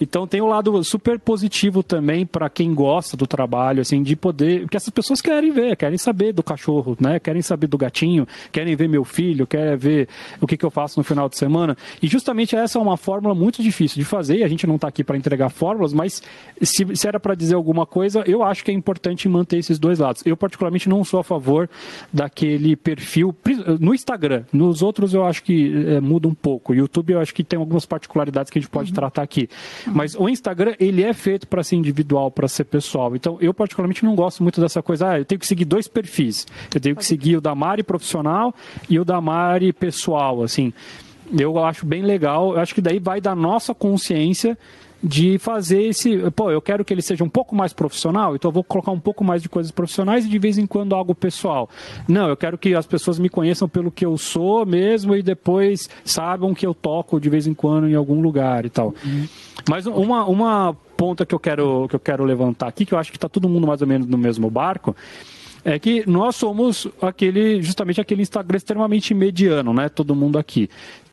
[0.00, 4.62] Então tem um lado super positivo também para quem gosta do trabalho, assim, de poder.
[4.62, 7.18] Porque essas pessoas querem ver, querem saber do cachorro, né?
[7.18, 10.08] Querem saber do gatinho, querem ver meu filho, querem ver
[10.40, 11.76] o que, que eu faço no final de semana.
[12.02, 14.38] E justamente essa é uma fórmula muito difícil de fazer.
[14.38, 16.22] e A gente não está aqui para entregar fórmulas, mas
[16.60, 19.98] se, se era para dizer alguma coisa, eu acho que é importante manter esses dois
[19.98, 20.22] lados.
[20.24, 21.68] Eu, particularmente, não sou a favor
[22.12, 23.34] daquele perfil
[23.80, 24.44] no Instagram.
[24.58, 26.72] Nos outros, eu acho que eh, muda um pouco.
[26.72, 29.48] O YouTube, eu acho que tem algumas particularidades que a gente pode tratar aqui.
[29.86, 33.14] Mas o Instagram, ele é feito para ser individual, para ser pessoal.
[33.14, 35.10] Então, eu, particularmente, não gosto muito dessa coisa.
[35.10, 36.44] Ah, eu tenho que seguir dois perfis.
[36.74, 38.52] Eu tenho que seguir o da Mari profissional
[38.90, 40.72] e o da Mari pessoal, assim.
[41.38, 42.54] Eu acho bem legal.
[42.54, 44.58] Eu acho que daí vai da nossa consciência
[45.02, 46.18] de fazer esse.
[46.32, 49.00] Pô, eu quero que ele seja um pouco mais profissional, então eu vou colocar um
[49.00, 51.68] pouco mais de coisas profissionais e de vez em quando algo pessoal.
[52.08, 55.88] Não, eu quero que as pessoas me conheçam pelo que eu sou mesmo e depois
[56.04, 58.94] saibam que eu toco de vez em quando em algum lugar e tal.
[59.68, 63.10] Mas uma, uma ponta que eu quero que eu quero levantar aqui, que eu acho
[63.10, 64.96] que está todo mundo mais ou menos no mesmo barco,
[65.64, 69.88] é que nós somos aquele justamente aquele Instagram extremamente mediano, né?
[69.88, 70.68] Todo mundo aqui.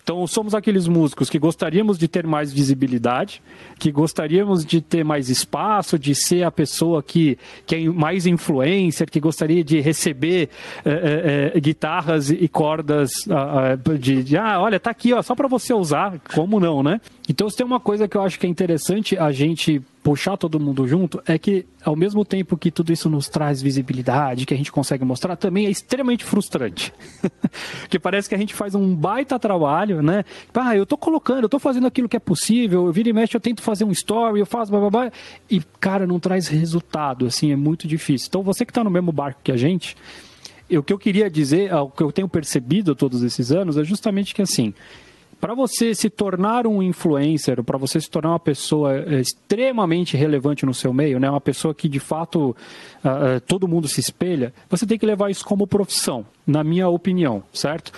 [0.05, 3.41] Então, somos aqueles músicos que gostaríamos de ter mais visibilidade,
[3.79, 9.09] que gostaríamos de ter mais espaço, de ser a pessoa que, que é mais influencer,
[9.09, 10.49] que gostaria de receber
[10.85, 15.33] eh, eh, guitarras e cordas ah, ah, de, de, ah, olha, tá aqui, ó, só
[15.33, 17.01] para você usar, como não, né?
[17.27, 20.59] Então, se tem uma coisa que eu acho que é interessante a gente puxar todo
[20.59, 24.57] mundo junto, é que ao mesmo tempo que tudo isso nos traz visibilidade, que a
[24.57, 26.93] gente consegue mostrar, também é extremamente frustrante.
[27.89, 30.23] que parece que a gente faz um baita trabalho, né?
[30.53, 33.35] Ah, eu tô colocando, eu tô fazendo aquilo que é possível, eu viro e mexe,
[33.35, 35.11] eu tento fazer um story, eu faço blá blá blá,
[35.49, 38.27] e cara, não traz resultado, assim, é muito difícil.
[38.29, 39.97] Então você que tá no mesmo barco que a gente,
[40.69, 44.35] o que eu queria dizer, o que eu tenho percebido todos esses anos, é justamente
[44.35, 44.71] que assim,
[45.39, 50.65] para você se tornar um influencer, para você se tornar uma pessoa eh, extremamente relevante
[50.65, 52.55] no seu meio, né, uma pessoa que de fato
[53.03, 57.43] ah, todo mundo se espelha, você tem que levar isso como profissão, na minha opinião,
[57.53, 57.91] certo?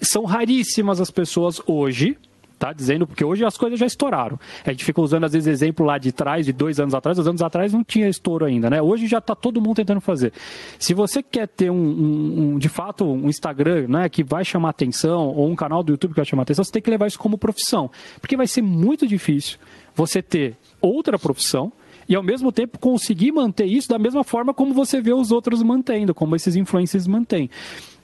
[0.00, 2.16] São raríssimas as pessoas hoje
[2.58, 4.38] tá dizendo, porque hoje as coisas já estouraram.
[4.64, 7.28] A gente fica usando, às vezes, exemplo lá de trás, de dois anos atrás, dois
[7.28, 8.80] anos atrás não tinha estouro ainda, né?
[8.80, 10.32] Hoje já está todo mundo tentando fazer.
[10.78, 14.70] Se você quer ter um, um- um, de fato, um Instagram, né, que vai chamar
[14.70, 17.18] atenção, ou um canal do YouTube que vai chamar atenção, você tem que levar isso
[17.18, 17.90] como profissão.
[18.20, 19.58] Porque vai ser muito difícil
[19.94, 21.72] você ter outra profissão
[22.08, 25.62] e ao mesmo tempo conseguir manter isso da mesma forma como você vê os outros
[25.62, 27.50] mantendo, como esses influencers mantêm.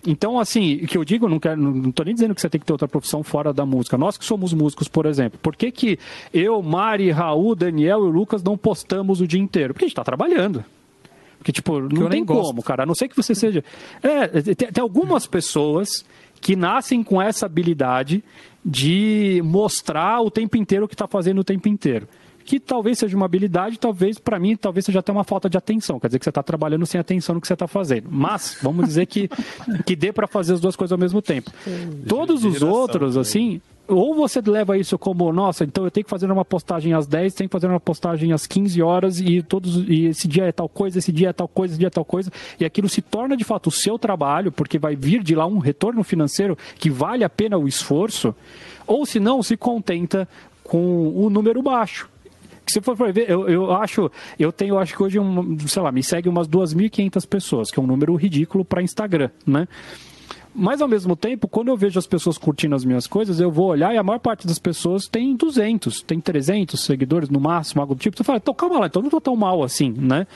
[0.06, 2.60] Então, assim, o que eu digo, não quero, não estou nem dizendo que você tem
[2.60, 3.96] que ter outra profissão fora da música.
[3.96, 5.98] Nós que somos músicos, por exemplo, por que, que
[6.34, 9.72] eu, Mari, Raul, Daniel e o Lucas não postamos o dia inteiro?
[9.72, 10.64] Porque a gente está trabalhando.
[11.38, 12.48] Porque, tipo, não tem gosto.
[12.48, 12.82] como, cara.
[12.82, 13.64] A não ser que você seja.
[14.02, 16.04] É, tem, tem algumas pessoas
[16.40, 18.22] que nascem com essa habilidade
[18.64, 22.08] de mostrar o tempo inteiro o que está fazendo o tempo inteiro.
[22.44, 25.98] Que talvez seja uma habilidade, talvez, para mim, talvez seja até uma falta de atenção.
[25.98, 28.08] Quer dizer que você está trabalhando sem atenção no que você está fazendo.
[28.10, 29.28] Mas, vamos dizer que,
[29.86, 31.50] que dê para fazer as duas coisas ao mesmo tempo.
[32.06, 33.20] Todos os outros, também.
[33.20, 37.06] assim, ou você leva isso como, nossa, então eu tenho que fazer uma postagem às
[37.06, 40.52] 10, tenho que fazer uma postagem às 15 horas e todos e esse dia é
[40.52, 43.02] tal coisa, esse dia é tal coisa, esse dia é tal coisa, e aquilo se
[43.02, 46.90] torna de fato o seu trabalho, porque vai vir de lá um retorno financeiro que
[46.90, 48.34] vale a pena o esforço,
[48.86, 50.28] ou se não, se contenta
[50.62, 52.11] com o número baixo.
[52.66, 55.90] Se for for ver, eu, eu acho, eu tenho, acho que hoje, um, sei lá,
[55.90, 59.66] me segue umas 2.500 pessoas, que é um número ridículo para Instagram, né?
[60.54, 63.68] Mas ao mesmo tempo, quando eu vejo as pessoas curtindo as minhas coisas, eu vou
[63.68, 67.94] olhar e a maior parte das pessoas tem 200, tem 300 seguidores no máximo, algo
[67.94, 68.16] do tipo.
[68.16, 70.26] Você fala, então calma lá, então não tô tão mal assim, né?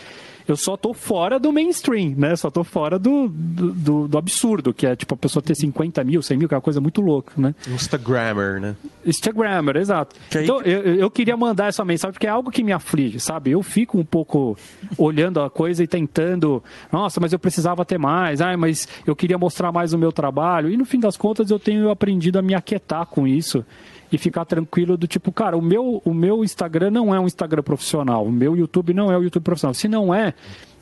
[0.48, 2.36] Eu só tô fora do mainstream, né?
[2.36, 6.02] Só tô fora do, do, do- do absurdo, que é tipo a pessoa ter 50
[6.04, 7.54] mil, 100 mil, que é uma coisa muito louca, né?
[7.68, 8.76] Instagrammer, né?
[9.04, 10.14] Instagrammer, exato.
[10.30, 13.18] Que aí- Então, eu, eu queria mandar essa mensagem porque é algo que me aflige,
[13.20, 13.50] sabe?
[13.50, 14.56] Eu fico um pouco
[14.96, 19.38] olhando a coisa e tentando, nossa, mas eu precisava ter mais, ai, mas eu queria
[19.38, 20.70] mostrar mais o meu trabalho.
[20.70, 23.64] E no fim das contas, eu tenho aprendido a me aquietar com isso
[24.10, 27.62] e ficar tranquilo do tipo, cara, o meu, o meu Instagram não é um Instagram
[27.62, 29.74] profissional, o meu YouTube não é o YouTube profissional.
[29.74, 30.34] Se não é,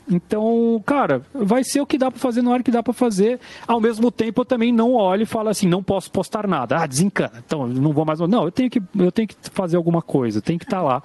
[0.09, 3.39] então, cara, vai ser o que dá pra fazer na hora que dá pra fazer.
[3.67, 6.77] Ao mesmo tempo, eu também não olho e falo assim, não posso postar nada.
[6.77, 7.43] Ah, desencana.
[7.45, 8.19] Então, não vou mais.
[8.19, 11.01] Não, eu tenho que, eu tenho que fazer alguma coisa, tem que estar lá.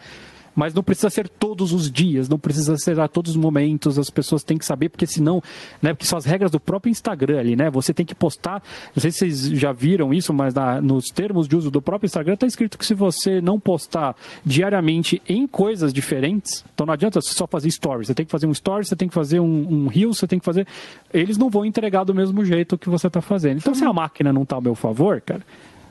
[0.55, 4.11] Mas não precisa ser todos os dias, não precisa ser a todos os momentos, as
[4.11, 5.43] pessoas têm que saber, porque senão,
[5.81, 7.71] né, porque são as regras do próprio Instagram ali, né?
[7.71, 8.63] Você tem que postar,
[8.95, 12.07] não sei se vocês já viram isso, mas na- nos termos de uso do próprio
[12.07, 17.21] Instagram está escrito que se você não postar diariamente em coisas diferentes, então não adianta
[17.21, 19.87] só fazer stories, você tem que fazer um story, você tem que fazer um, um
[19.87, 20.67] reel, você tem que fazer.
[21.13, 23.59] Eles não vão entregar do mesmo jeito que você está fazendo.
[23.59, 25.43] Então, se a máquina não está ao meu favor, cara,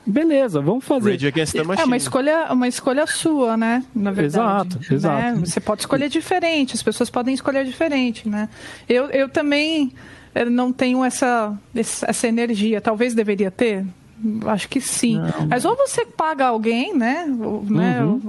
[0.06, 1.12] beleza, vamos fazer.
[1.12, 1.82] Rage Against the Machine.
[1.82, 3.84] É uma escolha, uma escolha sua, né?
[3.94, 4.76] Na verdade.
[4.76, 4.96] Exato, né?
[4.96, 5.40] exato.
[5.40, 8.48] Você pode escolher diferente, as pessoas podem escolher diferente, né?
[8.88, 9.92] Eu, eu também
[10.50, 12.80] não tenho essa, essa energia.
[12.80, 13.84] Talvez deveria ter.
[14.46, 15.18] Acho que sim.
[15.48, 17.24] Mas ou você paga alguém, né?
[17.40, 18.04] Ou, né?
[18.04, 18.20] ou,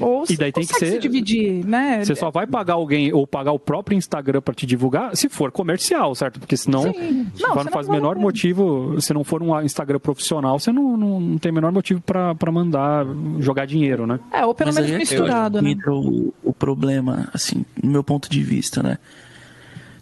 [0.00, 0.24] ou Uhum.
[0.28, 2.04] E daí tem que ser- se dividir, né?
[2.04, 5.52] Você só vai pagar alguém ou pagar o próprio Instagram para te divulgar se for
[5.52, 6.40] comercial, certo?
[6.40, 7.26] Porque senão Sim.
[7.40, 10.58] Não, não você faz o não vai- menor motivo, se não for um Instagram profissional,
[10.58, 13.04] você não, não, não tem o menor motivo para mandar
[13.40, 14.18] jogar dinheiro, né?
[14.32, 15.70] É, ou pelo Mas menos aí é misturado, né?
[15.70, 18.98] entra o, o problema, assim, no meu ponto de vista, né?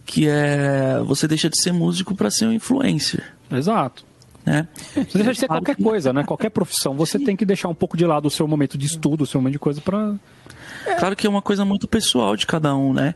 [0.04, 4.04] Que é você deixa de ser músico para ser um influencer, Exato.
[4.44, 4.66] Né?
[4.94, 6.24] Você deixa de ser qualquer coisa, né?
[6.24, 6.94] Qualquer profissão.
[6.94, 9.40] Você tem que deixar um pouco de lado o seu momento de estudo, o seu
[9.40, 10.14] momento de coisa para
[10.98, 13.14] Claro que é uma coisa muito pessoal de cada um, né?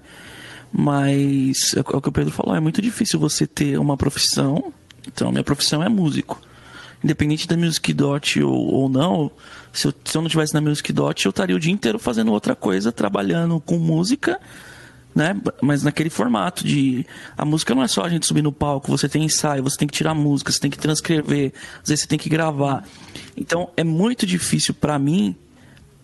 [0.73, 4.73] Mas é o que o Pedro falou, é muito difícil você ter uma profissão.
[5.07, 6.41] Então, minha profissão é músico.
[7.03, 9.31] Independente da Music Dot ou, ou não,
[9.73, 12.33] se eu, se eu não tivesse na Music Dot, eu estaria o dia inteiro fazendo
[12.33, 14.41] outra coisa, trabalhando com música,
[15.17, 15.35] né?
[15.63, 17.07] Mas naquele formato de.
[17.39, 19.89] A música não é só a gente subir no palco, você tem ensaio, você tem
[19.89, 22.85] que tirar música, você tem que transcrever, às vezes você tem que gravar.
[23.35, 25.35] Então é muito difícil para mim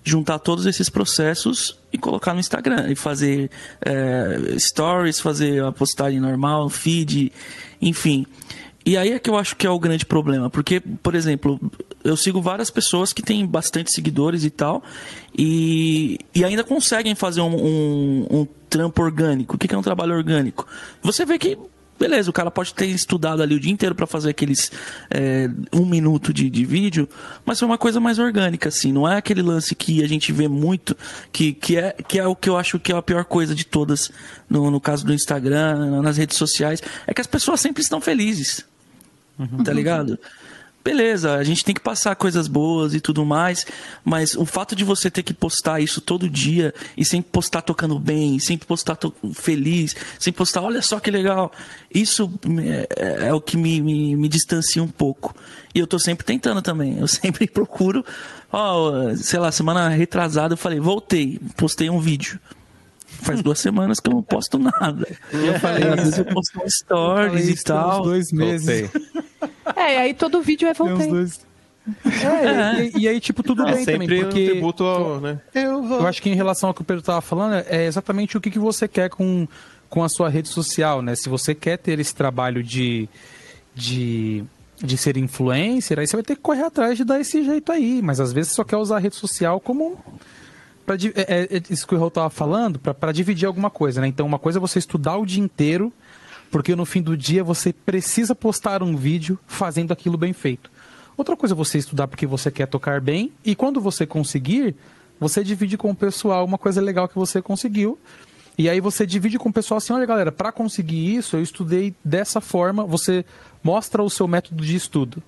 [0.02, 3.50] juntar todos esses processos e colocar no Instagram e fazer
[3.84, 7.30] é, stories, fazer a postagem normal, feed,
[7.82, 8.26] enfim.
[8.84, 11.60] E aí é que eu acho que é o grande problema, porque, por exemplo,
[12.04, 14.82] eu sigo várias pessoas que têm bastante seguidores e tal,
[15.36, 19.56] e, e ainda conseguem fazer um, um, um trampo orgânico.
[19.56, 20.66] O que que é um trabalho orgânico?
[21.02, 21.58] Você vê que
[22.02, 24.72] Beleza, o cara pode ter estudado ali o dia inteiro para fazer aqueles
[25.08, 27.08] é, um minuto de, de vídeo,
[27.46, 28.90] mas foi uma coisa mais orgânica, assim.
[28.90, 30.96] Não é aquele lance que a gente vê muito,
[31.30, 33.64] que, que, é, que é o que eu acho que é a pior coisa de
[33.64, 34.10] todas,
[34.50, 38.66] no, no caso do Instagram, nas redes sociais, é que as pessoas sempre estão felizes.
[39.64, 40.18] Tá ligado?
[40.84, 43.64] Beleza, a gente tem que passar coisas boas e tudo mais,
[44.04, 48.00] mas o fato de você ter que postar isso todo dia e sempre postar tocando
[48.00, 48.98] bem, sempre postar
[49.32, 51.52] feliz, sempre postar, olha só que legal,
[51.94, 52.32] isso
[52.96, 55.36] é, é o que me, me, me distancia um pouco.
[55.72, 58.04] E eu tô sempre tentando também, eu sempre procuro,
[58.52, 62.40] ó, sei lá, semana retrasada eu falei, voltei, postei um vídeo.
[63.20, 65.06] Faz duas semanas que eu não posto nada.
[65.32, 68.02] Eu falei, às vezes eu posto um stories e tal.
[68.02, 68.90] dois meses.
[69.76, 71.08] É, e aí todo vídeo é uns voltei.
[71.08, 71.40] dois.
[72.04, 75.40] É, e, e aí, tipo, tudo É bem também, um porque tributo ao, né?
[75.54, 76.00] Eu vou.
[76.00, 78.50] eu acho que em relação ao que o Pedro tava falando, é exatamente o que,
[78.50, 79.46] que você quer com,
[79.88, 81.14] com a sua rede social, né?
[81.16, 83.08] Se você quer ter esse trabalho de,
[83.74, 84.44] de,
[84.78, 88.00] de ser influencer, aí você vai ter que correr atrás de dar esse jeito aí.
[88.00, 89.98] Mas às vezes você só quer usar a rede social como
[90.84, 94.06] Pra, di- é, é isso que o Raul tava falando, para dividir alguma coisa, né?
[94.08, 95.92] Então, uma coisa é você estudar o dia inteiro,
[96.50, 100.70] porque no fim do dia você precisa postar um vídeo fazendo aquilo bem feito.
[101.16, 104.74] Outra coisa é você estudar porque você quer tocar bem, e quando você conseguir,
[105.20, 107.98] você divide com o pessoal uma coisa legal que você conseguiu.
[108.58, 111.94] E aí você divide com o pessoal assim, olha galera, para conseguir isso, eu estudei
[112.04, 113.24] dessa forma, você
[113.62, 115.22] mostra o seu método de estudo.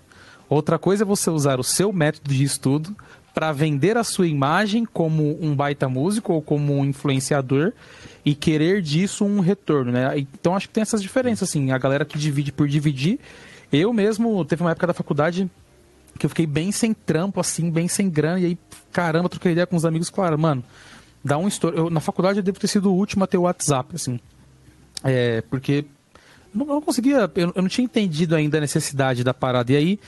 [0.48, 2.94] Outra coisa é você usar o seu método de estudo
[3.34, 7.72] para vender a sua imagem como um baita músico ou como um influenciador
[8.24, 10.16] e querer disso um retorno, né?
[10.16, 13.18] Então acho que tem essas diferenças, assim, a galera que divide por dividir.
[13.72, 15.50] Eu mesmo, teve uma época da faculdade
[16.16, 18.58] que eu fiquei bem sem trampo, assim, bem sem grana, e aí,
[18.92, 20.62] caramba, troquei ideia com os amigos, claro, mano,
[21.24, 21.90] dá um estouro.
[21.90, 24.20] Na faculdade eu devo ter sido o último a ter o WhatsApp, assim.
[25.02, 25.84] É, porque
[26.54, 29.72] não, eu não conseguia, eu, eu não tinha entendido ainda a necessidade da parada.
[29.72, 30.00] E aí,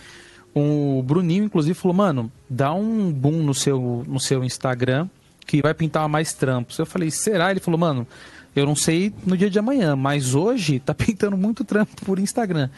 [0.58, 5.06] o Bruninho, inclusive, falou, mano, dá um boom no seu, no seu Instagram
[5.46, 6.78] que vai pintar mais trampos.
[6.78, 7.50] Eu falei, será?
[7.50, 8.06] Ele falou, mano,
[8.54, 12.70] Eu não sei no dia de amanhã, mas hoje tá pintando muito trampo por Instagram.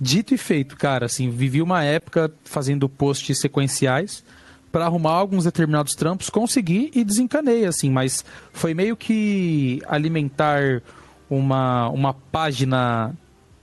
[0.00, 4.24] Dito e feito, cara, assim, vivi uma época fazendo posts sequenciais
[4.72, 10.82] para arrumar alguns determinados trampos, consegui e desencanei, assim, mas foi meio que alimentar
[11.28, 13.14] uma, uma página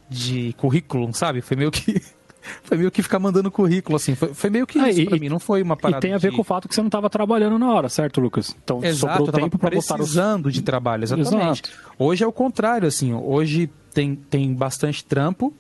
[0.10, 1.42] de currículo, sabe?
[1.42, 2.02] Foi meio que
[2.64, 4.16] foi meio que ficar mandando currículo, assim.
[4.16, 6.14] Foi, foi meio que Ah, isso e- pra mim, não foi uma parada E tem
[6.14, 8.56] a ver de- com o fato que você não estava trabalhando na hora, certo, Lucas?
[8.64, 10.00] Então Exato, sobrou tempo para botar os...
[10.02, 11.64] precisando de trabalho, exatamente.
[11.64, 11.70] Exato.
[11.98, 15.54] Hoje é o contrário, assim, hoje tem, tem bastante trampo,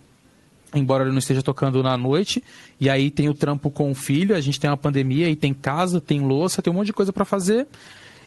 [0.74, 2.43] embora ele não esteja tocando na noite,
[2.80, 5.54] e aí tem o trampo com o filho, a gente tem uma pandemia, e tem
[5.54, 7.67] casa, tem louça, tem um monte de coisa para fazer,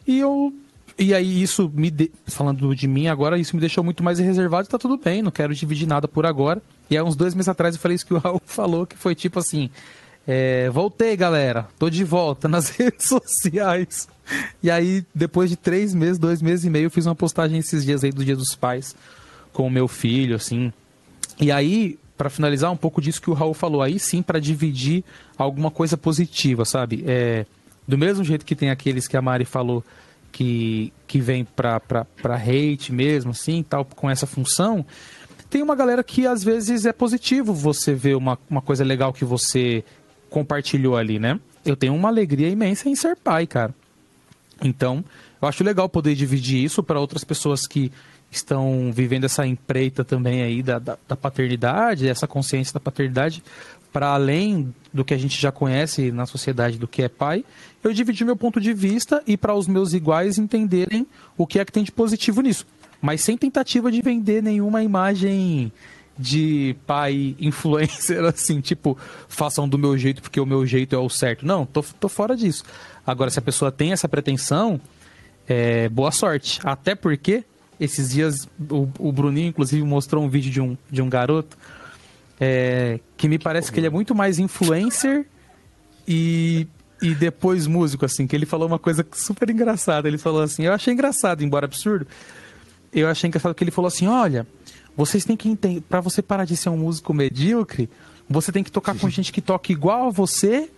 [0.07, 0.53] e eu...
[0.99, 1.91] E aí isso me...
[1.91, 5.31] de- Falando de mim agora, isso me deixou muito mais reservado tá tudo bem, não
[5.31, 6.61] quero dividir nada por agora.
[6.89, 9.13] E há uns dois meses atrás eu falei isso que o Raul falou, que foi
[9.15, 9.69] tipo assim...
[10.29, 11.69] É, voltei, galera.
[11.79, 14.09] Tô de volta nas redes sociais.
[14.61, 17.85] E aí, depois de três meses, dois meses e meio, eu fiz uma postagem esses
[17.85, 18.93] dias aí do Dia dos Pais
[19.53, 20.73] com o meu filho, assim.
[21.39, 25.01] E aí, para finalizar um pouco disso que o Raul falou, aí sim, para dividir
[25.37, 27.05] alguma coisa positiva, sabe?
[27.07, 27.45] É,
[27.87, 29.81] do mesmo jeito que tem aqueles que a Mari falou
[30.37, 31.81] que, que vem pra
[32.35, 34.85] hate mesmo, assim, tal, com essa função,
[35.49, 39.25] tem uma galera que às vezes é positivo você ver uma, uma coisa legal que
[39.25, 39.83] você
[40.29, 41.39] compartilhou ali, né?
[41.65, 43.73] Eu tenho uma alegria imensa em ser pai, cara.
[44.61, 45.03] Então,
[45.41, 47.91] eu acho legal poder dividir isso para outras pessoas que
[48.29, 53.41] estão vivendo essa empreita também aí da, da, da paternidade, essa consciência da paternidade,
[53.91, 57.43] para além do que a gente já conhece na sociedade do que é pai,
[57.87, 61.65] eu dividi meu ponto de vista e para os meus iguais entenderem o que é
[61.65, 62.65] que tem de positivo nisso.
[63.01, 65.71] Mas sem tentativa de vender nenhuma imagem
[66.17, 68.97] de pai influencer, assim, tipo,
[69.27, 71.45] façam do meu jeito porque o meu jeito é o certo.
[71.45, 72.63] Não, tô, tô fora disso.
[73.05, 74.81] Agora, se a pessoa tem essa pretensão,
[75.47, 76.59] é, boa sorte.
[76.63, 77.43] Até porque,
[77.79, 81.57] esses dias, o, o Bruninho, inclusive, mostrou um vídeo de um, de um garoto
[82.39, 85.25] é, que me parece que ele é muito mais influencer
[86.07, 86.67] e,
[87.01, 90.07] e depois músico, assim, que ele falou uma coisa super engraçada.
[90.07, 92.07] Ele falou assim, eu achei engraçado, embora absurdo,
[92.91, 94.47] eu achei engraçado que ele falou assim, olha,
[94.95, 97.89] vocês têm que entender, para você parar de ser um músico medíocre,
[98.29, 100.69] você tem que tocar com gente que toca igual a você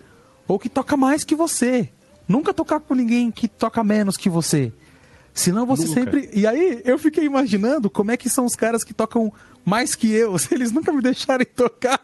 [0.47, 1.89] ou que toca mais que você.
[2.27, 4.71] Nunca tocar com ninguém que toca menos que você.
[5.33, 6.01] Senão você Nunca.
[6.01, 6.29] sempre.
[6.33, 9.31] E aí eu fiquei imaginando como é que são os caras que tocam
[9.65, 11.99] mais que eu, se eles nunca me deixarem tocar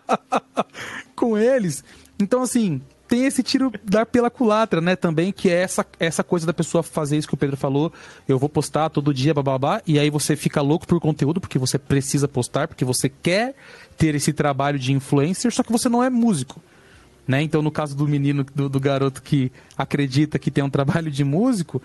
[1.15, 1.83] com eles.
[2.19, 6.45] Então, assim, tem esse tiro dar pela culatra, né, também, que é essa, essa coisa
[6.45, 7.93] da pessoa fazer isso que o Pedro falou.
[8.27, 11.77] Eu vou postar todo dia, bababá, e aí você fica louco por conteúdo, porque você
[11.77, 13.55] precisa postar, porque você quer
[13.97, 16.61] ter esse trabalho de influencer, só que você não é músico.
[17.27, 17.41] Né?
[17.41, 21.23] Então, no caso do menino, do, do garoto que acredita que tem um trabalho de
[21.23, 21.81] músico,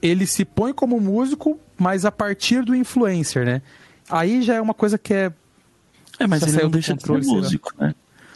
[0.00, 3.62] ele se põe como músico, mas a partir do influencer, né?
[4.08, 5.32] Aí já é uma coisa que é.
[6.18, 7.94] É, mas Já ele não deixa de ser músico, né?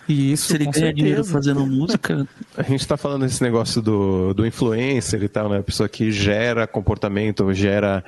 [0.08, 4.34] E isso, Se ele ganha dinheiro fazendo música, A gente tá falando desse negócio do,
[4.34, 5.58] do influencer e tal, né?
[5.58, 8.04] A pessoa que gera comportamento, gera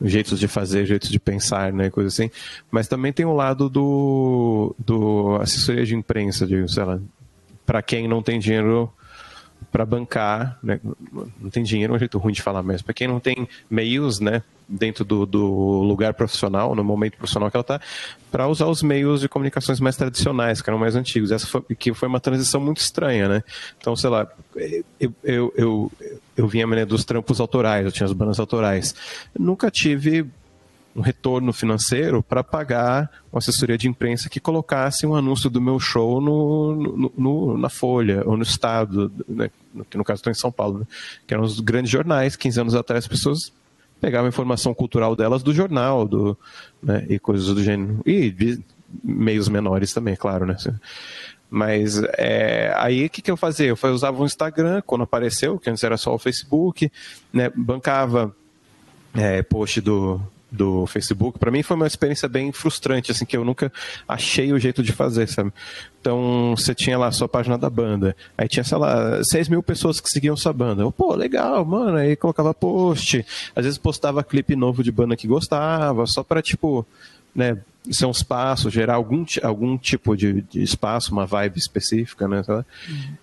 [0.00, 1.90] jeitos de fazer, jeitos de pensar, né?
[1.90, 2.30] Coisa assim.
[2.70, 6.98] Mas também tem o lado do, do assessoria de imprensa, de, sei lá,
[7.64, 8.90] para quem não tem dinheiro
[9.70, 10.80] para bancar, né?
[11.40, 14.20] não tem dinheiro, é um jeito ruim de falar mesmo, para quem não tem meios,
[14.20, 17.80] né, dentro do, do lugar profissional, no momento profissional que ela está,
[18.30, 21.30] para usar os meios de comunicações mais tradicionais, que eram mais antigos.
[21.30, 23.44] Essa foi, que foi uma transição muito estranha, né?
[23.78, 24.26] Então, sei lá,
[24.98, 25.92] eu, eu, eu,
[26.36, 28.94] eu vinha dos trampos autorais, eu tinha as bandas autorais.
[29.38, 30.26] Nunca tive
[30.96, 35.78] um retorno financeiro para pagar uma assessoria de imprensa que colocasse um anúncio do meu
[35.78, 39.50] show no, no- no- na Folha ou no Estado, né?
[39.90, 40.86] que no caso estou em São Paulo, né?
[41.26, 42.34] que eram os grandes jornais.
[42.34, 43.52] 15 anos atrás as pessoas
[44.00, 46.36] pegavam a informação cultural delas do jornal do,
[46.82, 47.04] né?
[47.10, 48.00] e coisas do gênero.
[48.06, 48.58] E de
[49.04, 50.46] meios menores também, é claro.
[50.46, 50.56] Né?
[51.50, 53.66] Mas é, aí o que, que eu fazia?
[53.68, 56.90] Eu usava o Instagram quando apareceu, que antes era só o Facebook,
[57.32, 57.52] né?
[57.54, 58.34] bancava
[59.14, 60.20] é, post do,
[60.56, 63.72] do Facebook, para mim foi uma experiência bem frustrante, assim, que eu nunca
[64.08, 65.52] achei o jeito de fazer, sabe?
[66.00, 69.62] Então, você tinha lá a sua página da banda, aí tinha, sei lá, 6 mil
[69.62, 70.82] pessoas que seguiam sua banda.
[70.82, 75.28] Eu, Pô, legal, mano, aí colocava post, às vezes postava clipe novo de banda que
[75.28, 76.86] gostava, só para tipo,
[77.34, 77.58] né,
[77.92, 82.42] ser um espaço, gerar algum, algum tipo de, de espaço, uma vibe específica, né?
[82.42, 82.64] sabe?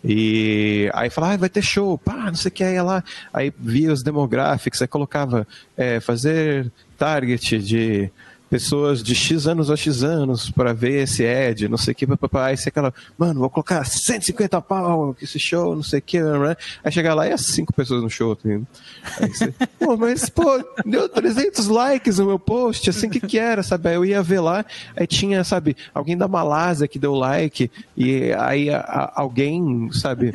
[0.03, 3.03] E aí falava, ah, vai ter show, pá, não sei o que, aí ia lá,
[3.33, 6.71] aí via os demográficos, aí colocava é, fazer
[7.03, 8.09] target de
[8.53, 12.05] pessoas de X anos a X anos para ver esse Ed, não sei o que,
[12.05, 12.45] papapá.
[12.45, 16.55] Aí você aquela, mano, vou colocar 150 pau esse show, não sei o que, né?
[16.83, 20.63] Aí chega lá e as cinco pessoas no show, tá Aí você, pô, mas, pô,
[20.85, 23.89] deu 300 likes no meu post, assim, o que que era, sabe?
[23.89, 24.63] Aí eu ia ver lá,
[24.95, 30.31] aí tinha, sabe, alguém da Malásia que deu like, e aí a, a, alguém, sabe,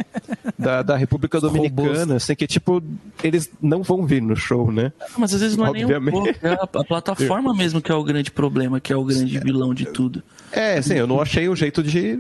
[0.58, 2.82] da, da República Dominicana, assim, que, tipo,
[3.22, 4.92] eles não vão vir no show, né?
[5.16, 7.94] Mas às vezes não é nem um pouco, é a, a plataforma mesmo que é
[7.94, 10.22] o grande problema, que é o grande vilão de tudo.
[10.50, 12.18] É, sim, eu não achei o jeito de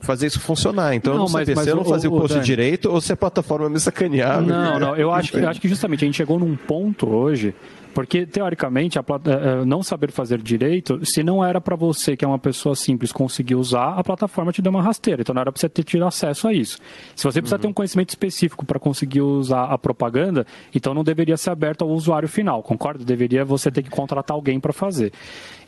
[0.00, 0.94] fazer isso funcionar.
[0.94, 2.46] Então não, eu não sabia mas, se eu não fazia o, o post Dani...
[2.46, 4.42] direito ou se a plataforma me sacaneava.
[4.42, 7.54] Não, não, eu acho, eu acho que justamente a gente chegou num ponto hoje
[7.94, 12.28] porque, teoricamente, a, uh, não saber fazer direito, se não era para você, que é
[12.28, 15.22] uma pessoa simples, conseguir usar, a plataforma te deu uma rasteira.
[15.22, 16.78] Então, não era para você ter tido acesso a isso.
[17.14, 17.62] Se você precisa uhum.
[17.62, 21.90] ter um conhecimento específico para conseguir usar a propaganda, então não deveria ser aberto ao
[21.90, 23.04] usuário final, concorda?
[23.04, 25.12] Deveria você ter que contratar alguém para fazer.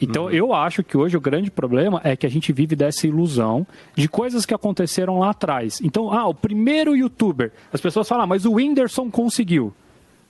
[0.00, 0.30] Então, uhum.
[0.30, 4.08] eu acho que hoje o grande problema é que a gente vive dessa ilusão de
[4.08, 5.80] coisas que aconteceram lá atrás.
[5.82, 7.52] Então, ah, o primeiro youtuber.
[7.72, 9.72] As pessoas falam, ah, mas o Whindersson conseguiu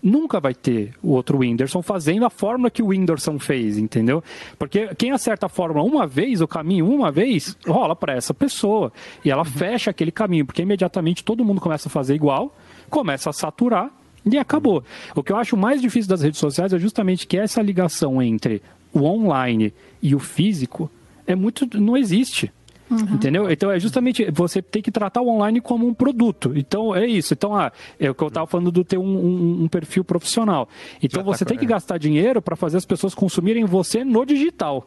[0.04, 4.22] nunca vai ter o outro Whindersson fazendo a fórmula que o Whindersson fez, entendeu?
[4.58, 8.92] Porque quem acerta a fórmula uma vez, o caminho uma vez, rola para essa pessoa.
[9.24, 12.54] E ela fecha aquele caminho, porque imediatamente todo mundo começa a fazer igual,
[12.90, 13.90] começa a saturar
[14.30, 14.84] e acabou.
[15.14, 18.62] O que eu acho mais difícil das redes sociais é justamente que essa ligação entre
[18.92, 20.90] o online e o físico
[21.26, 21.66] é muito.
[21.80, 22.52] não existe.
[22.90, 23.14] Uhum.
[23.14, 23.50] Entendeu?
[23.50, 26.52] Então é justamente você tem que tratar o online como um produto.
[26.54, 27.32] Então é isso.
[27.32, 30.68] Então, ah, é o que eu estava falando do ter um, um, um, perfil profissional.
[31.02, 34.24] Então Já você tá tem que gastar dinheiro para fazer as pessoas consumirem você no
[34.24, 34.86] digital.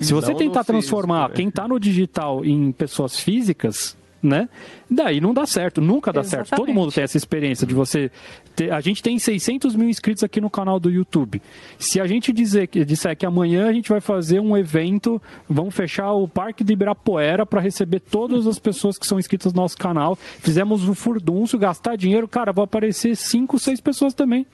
[0.00, 3.96] Se você não tentar transformar físico, quem está no digital em pessoas físicas,
[4.26, 4.48] né?
[4.90, 6.48] Daí não dá certo, nunca dá Exatamente.
[6.48, 6.60] certo.
[6.60, 8.10] Todo mundo tem essa experiência de você
[8.56, 8.72] ter...
[8.72, 11.40] A gente tem 600 mil inscritos aqui no canal do YouTube.
[11.78, 15.74] Se a gente dizer que disser que amanhã a gente vai fazer um evento, vamos
[15.74, 19.76] fechar o Parque de Ibirapuera para receber todas as pessoas que são inscritas no nosso
[19.76, 24.46] canal, fizemos um furdunço, gastar dinheiro, cara, vai aparecer 5, 6 pessoas também.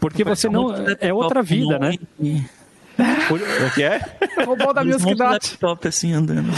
[0.00, 0.74] Porque você não.
[1.00, 1.94] É outra vida, né?
[2.98, 4.00] O que é?
[4.44, 5.20] Roubou da Music Dot.
[5.20, 6.50] laptop assim andando.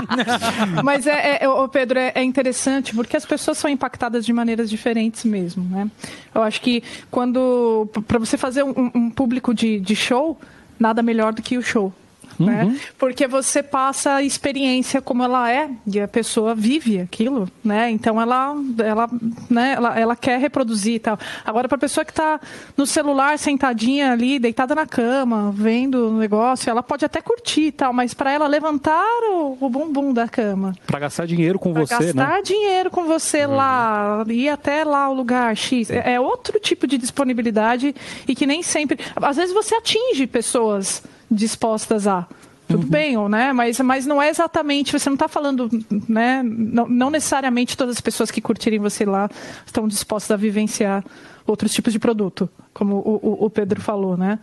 [0.84, 4.68] Mas é, é, é Pedro, é, é, interessante porque as pessoas são impactadas de maneiras
[4.68, 5.90] diferentes mesmo, né?
[6.34, 10.38] Eu acho que quando para você fazer um, um público de, de show,
[10.78, 11.92] nada melhor do que o show.
[12.38, 12.64] Né?
[12.64, 12.78] Uhum.
[12.98, 17.90] Porque você passa a experiência como ela é e a pessoa vive aquilo, né?
[17.90, 19.10] Então ela, ela,
[19.48, 19.74] né?
[19.76, 21.18] ela, ela quer reproduzir e tal.
[21.44, 22.40] Agora para a pessoa que está
[22.76, 27.72] no celular sentadinha ali, deitada na cama, vendo o negócio, ela pode até curtir e
[27.72, 31.82] tal, mas para ela levantar o, o bumbum da cama, para gastar dinheiro com pra
[31.86, 32.24] você, gastar né?
[32.26, 33.56] Gastar dinheiro com você uhum.
[33.56, 37.94] lá, ir até lá o lugar X, é, é outro tipo de disponibilidade
[38.26, 42.26] e que nem sempre, às vezes você atinge pessoas dispostas a.
[42.66, 42.90] Tudo uhum.
[42.90, 43.52] bem, né?
[43.52, 45.68] Mas, mas não é exatamente, você não está falando,
[46.08, 46.42] né?
[46.42, 49.28] Não, não, necessariamente todas as pessoas que curtirem você lá
[49.66, 51.04] estão dispostas a vivenciar
[51.46, 54.38] outros tipos de produto, como o, o, o Pedro falou, né?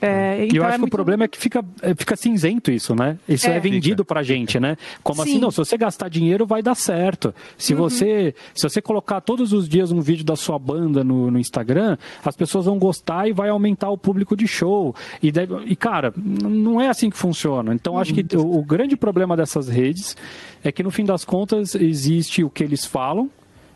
[0.00, 0.92] É, então e eu acho é que muito...
[0.92, 3.18] o problema é que fica, é, fica cinzento isso, né?
[3.28, 4.14] Isso é, é vendido fica.
[4.14, 4.76] pra gente, né?
[5.02, 5.36] Como assim, Sim.
[5.36, 7.34] assim, não, se você gastar dinheiro vai dar certo.
[7.58, 7.80] Se, uhum.
[7.80, 11.98] você, se você colocar todos os dias um vídeo da sua banda no, no Instagram,
[12.24, 14.94] as pessoas vão gostar e vai aumentar o público de show.
[15.22, 17.74] E, deve, e cara, não é assim que funciona.
[17.74, 20.16] Então, acho que o, o grande problema dessas redes
[20.64, 23.30] é que, no fim das contas, existe o que eles falam,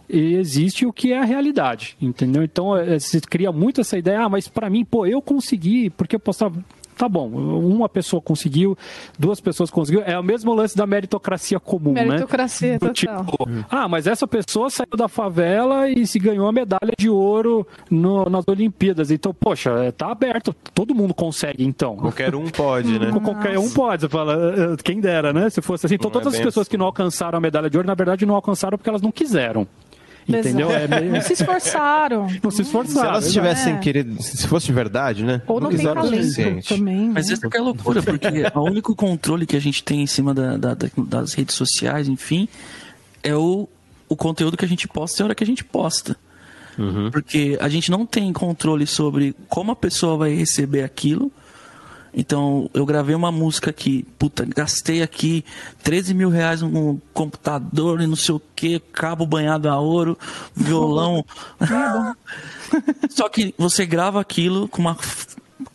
[0.08, 2.42] e existe o que é a realidade, entendeu?
[2.42, 6.16] Então é, se cria muito essa ideia, ah, mas para mim, pô, eu consegui, porque
[6.16, 6.62] eu postava
[6.94, 8.76] tá bom, uma pessoa conseguiu,
[9.18, 12.78] duas pessoas conseguiram, é o mesmo lance da meritocracia comum, meritocracia, né?
[12.80, 13.48] Meritocracia, total.
[13.48, 17.66] Tipo, ah, mas essa pessoa saiu da favela e se ganhou a medalha de ouro
[17.90, 19.10] no, nas Olimpíadas.
[19.10, 21.96] Então, poxa, é, tá aberto, todo mundo consegue, então.
[21.96, 23.10] Qualquer um pode, né?
[23.24, 25.50] Qualquer um pode, você fala, eh, quem dera, né?
[25.50, 26.70] Se fosse assim, então, todas é as pessoas assim.
[26.70, 29.66] que não alcançaram a medalha de ouro, na verdade, não alcançaram porque elas não quiseram.
[30.26, 30.70] Entendeu?
[30.70, 31.12] É meio...
[31.12, 32.26] Não se esforçaram.
[32.42, 33.02] Não se esforçaram.
[33.02, 33.78] Se elas tivessem é.
[33.78, 35.42] querido, se fosse de verdade, né?
[35.46, 37.10] Ou não, não tem talento também.
[37.10, 40.56] Mas isso é loucura, porque o único controle que a gente tem em cima da,
[40.56, 42.48] da, das redes sociais, enfim,
[43.22, 43.68] é o,
[44.08, 46.16] o conteúdo que a gente posta e a hora que a gente posta.
[46.78, 47.10] Uhum.
[47.10, 51.30] Porque a gente não tem controle sobre como a pessoa vai receber aquilo
[52.16, 55.44] então, eu gravei uma música aqui, puta, gastei aqui
[55.82, 60.16] 13 mil reais num computador e não sei o que, cabo banhado a ouro,
[60.54, 61.24] violão.
[63.10, 64.96] Só que você grava aquilo com uma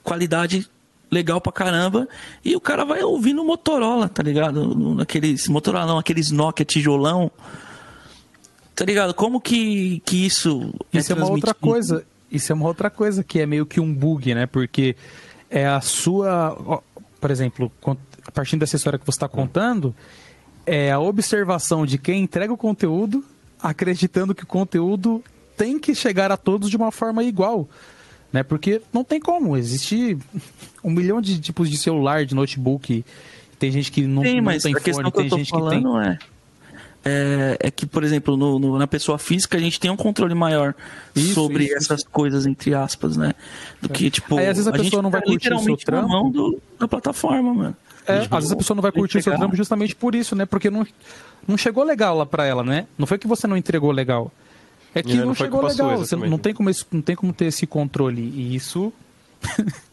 [0.04, 0.70] qualidade
[1.12, 2.08] legal pra caramba
[2.44, 4.76] e o cara vai ouvir no Motorola, tá ligado?
[4.96, 7.32] Naqueles, Motorola não, aqueles Nokia tijolão.
[8.76, 9.14] Tá ligado?
[9.14, 12.06] Como que, que isso Isso é, é uma outra coisa.
[12.32, 14.46] Isso é uma outra coisa que é meio que um bug, né?
[14.46, 14.96] Porque
[15.50, 16.82] é a sua,
[17.20, 17.72] por exemplo,
[18.26, 19.96] a partir dessa história que você está contando,
[20.66, 23.24] é a observação de quem entrega o conteúdo,
[23.62, 25.24] acreditando que o conteúdo
[25.58, 27.68] tem que chegar a todos de uma forma igual.
[28.32, 28.44] Né?
[28.44, 30.18] Porque não tem como, existe
[30.84, 33.04] um milhão de tipos de celular, de notebook.
[33.58, 35.84] Tem gente que não Tem, não tem fone, tem gente que tem.
[36.02, 36.18] é,
[37.06, 37.58] é.
[37.60, 40.74] é que, por exemplo, no, no- na pessoa física a gente tem um controle maior
[41.16, 43.34] Isso, sobre isso, essas coisas, entre aspas, né?
[43.82, 44.38] Do que, tipo.
[44.38, 46.08] Aí, às vezes, a pessoa gente não vai tá curtir o seu na trampo.
[46.10, 47.78] mão do- da plataforma, mano.
[48.08, 50.46] É, às vezes a pessoa não vai curtir o seu trampo justamente por isso, né?
[50.46, 50.86] Porque não,
[51.48, 52.88] não chegou legal lá pra ela, né?
[52.98, 54.32] Não foi que você não entregou legal.
[54.96, 55.98] É que É, não, não chegou sua, legal.
[56.00, 58.22] Você não tem, como, esse- não tem como ter esse controle.
[58.22, 58.92] E isso.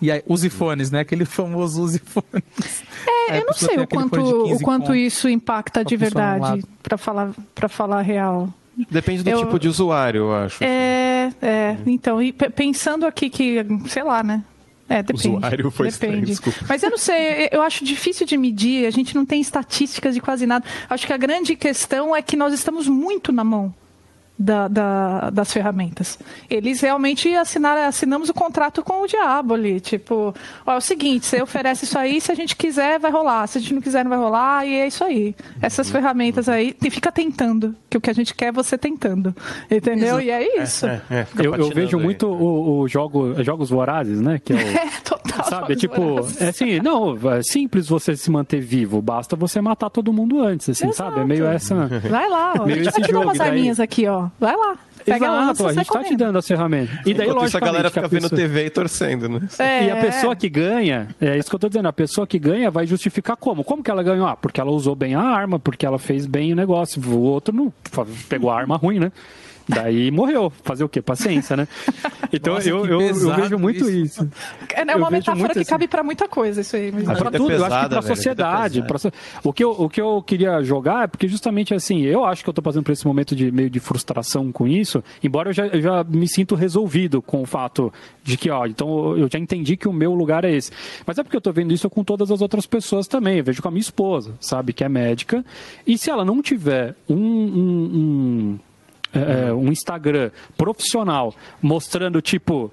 [0.00, 1.00] e aí, use fones, né?
[1.00, 2.82] Aquele famoso use fones.
[3.28, 6.96] É, Aí eu não sei o quanto, o 15 quanto isso impacta de verdade, para
[6.98, 8.48] falar, pra falar real.
[8.90, 10.64] Depende do Eu- tipo de usuário, eu acho.
[10.64, 11.76] É, é.
[11.86, 14.42] Então, e pe- pensando aqui que, sei lá, né?
[14.88, 15.28] É, depende.
[15.28, 16.30] Usuário foi estranho, depende.
[16.32, 16.58] desculpa.
[16.68, 20.20] Mas eu não sei, eu acho difícil de medir, a gente não tem estatísticas de
[20.20, 20.64] quase nada.
[20.88, 23.72] Acho que a grande questão é que nós estamos muito na mão
[24.42, 26.18] da- da- das ferramentas.
[26.48, 29.80] Eles realmente assinaram, assinamos o contrato com o diabo ali.
[29.80, 30.34] Tipo,
[30.66, 33.46] ó, é o seguinte, você oferece isso aí, se a gente quiser, vai rolar.
[33.46, 35.34] Se a gente não quiser, não vai rolar, e é isso aí.
[35.60, 39.34] Essas ferramentas aí, fica tentando, que o que a gente quer é você tentando.
[39.70, 40.18] Entendeu?
[40.20, 40.86] E é isso.
[40.86, 42.02] É, é, Eu, eu vejo aí.
[42.02, 44.40] muito o, o jogo, jogos vorazes, né?
[44.42, 45.44] Que é o, É, total.
[45.44, 46.40] Sabe, é tipo, vorazes.
[46.40, 50.70] é assim, não, é simples você se manter vivo, basta você matar todo mundo antes,
[50.70, 51.20] assim, sabe?
[51.20, 51.86] É meio essa.
[52.08, 52.64] Vai lá, ó.
[52.64, 54.29] Meio esse jogo, umas daí- arminhas aqui, ó.
[54.38, 54.76] Vai lá.
[55.04, 56.94] Pega a lança, Exato, a gente tá te dando as ferramentas.
[57.06, 59.40] E daí, Enquanto isso, a galera fica vendo pessoa- TV e torcendo, né?
[59.58, 62.38] É, E a pessoa que ganha, é isso que eu tô dizendo, a pessoa que
[62.38, 63.64] ganha vai justificar como?
[63.64, 64.26] Como que ela ganhou?
[64.26, 67.00] Ah, porque ela usou bem a arma, porque ela fez bem o negócio.
[67.02, 67.72] O outro não
[68.28, 69.10] pegou a arma ruim, né?
[69.70, 70.52] Daí morreu.
[70.64, 71.00] Fazer o quê?
[71.00, 71.66] Paciência, né?
[72.32, 74.22] Então Nossa, eu, eu, eu vejo muito isso.
[74.22, 74.30] isso.
[74.76, 75.68] É né, Eu uma vejo metáfora que assim.
[75.68, 76.92] cabe pra muita coisa, isso aí.
[76.92, 77.18] Mas...
[77.18, 78.82] Pra é tudo, eu acho que pesada, pra velho, a é sociedade.
[78.82, 79.10] pesada.
[79.42, 82.44] pra o, que eu, o que eu queria jogar é porque justamente assim, eu acho
[82.44, 85.52] que eu tô passando por esse momento de meio de frustração com isso, embora eu
[85.52, 87.92] já, eu já me sinto resolvido com o fato
[88.22, 90.70] de que, ó, então eu já entendi que o meu lugar é esse.
[91.04, 93.38] Mas é porque eu tô vendo isso com todas as outras pessoas também.
[93.38, 95.44] Eu vejo com a minha esposa, sabe, que é médica.
[95.84, 97.90] E se ela não tiver um- um-
[98.54, 98.58] um
[99.12, 102.72] é, um Instagram profissional mostrando, tipo,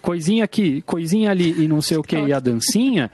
[0.00, 3.10] coisinha aqui, coisinha ali e não sei o que, e a dancinha,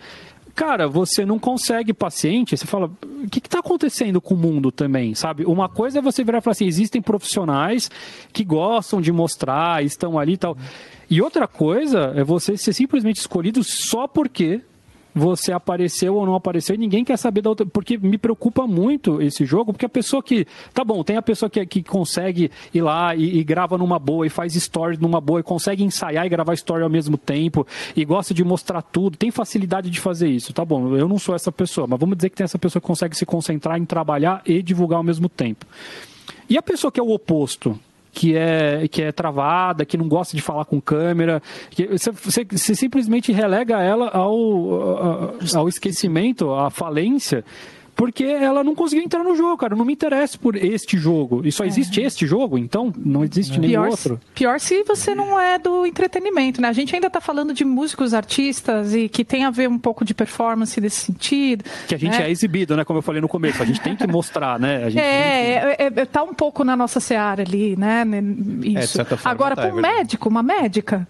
[0.54, 2.90] cara, você não consegue paciente, você fala,
[3.24, 5.44] o que está acontecendo com o mundo também, sabe?
[5.44, 7.90] Uma coisa é você virar e falar assim, existem profissionais
[8.32, 10.56] que gostam de mostrar, estão ali e tal.
[11.08, 14.60] E outra coisa é você ser simplesmente escolhido só porque
[15.14, 17.66] você apareceu ou não apareceu e ninguém quer saber da outra.
[17.66, 20.46] Porque me preocupa muito esse jogo, porque a pessoa que.
[20.72, 24.26] Tá bom, tem a pessoa que, que consegue ir lá e, e grava numa boa
[24.26, 28.04] e faz stories numa boa e consegue ensaiar e gravar story ao mesmo tempo e
[28.04, 30.52] gosta de mostrar tudo, tem facilidade de fazer isso.
[30.52, 32.86] Tá bom, eu não sou essa pessoa, mas vamos dizer que tem essa pessoa que
[32.86, 35.66] consegue se concentrar em trabalhar e divulgar ao mesmo tempo.
[36.48, 37.78] E a pessoa que é o oposto,
[38.12, 41.40] que é, que é travada, que não gosta de falar com câmera,
[41.90, 44.30] você, você- você simplesmente relega ela ao,
[45.56, 47.44] ao esquecimento, à falência,
[48.00, 49.74] porque ela não conseguiu entrar no jogo, cara.
[49.74, 51.42] Eu não me interesso por este jogo.
[51.44, 54.20] E só existe este jogo, então não existe nenhum Pior, outro.
[54.34, 56.68] pior se você não é do entretenimento, né?
[56.68, 60.02] A gente ainda está falando de músicos, artistas e que tem a ver um pouco
[60.02, 61.62] de performance desse sentido.
[61.86, 62.26] Que a gente né?
[62.26, 62.84] é exibido, né?
[62.84, 63.62] Como eu falei no começo.
[63.62, 64.78] A gente tem que mostrar, né?
[64.78, 68.02] A gente tem É, é, é, tá um pouco na nossa seara ali, né?
[68.06, 68.94] de Isso.
[68.94, 71.06] certa forma Agora, tá, para é um médico, uma médica,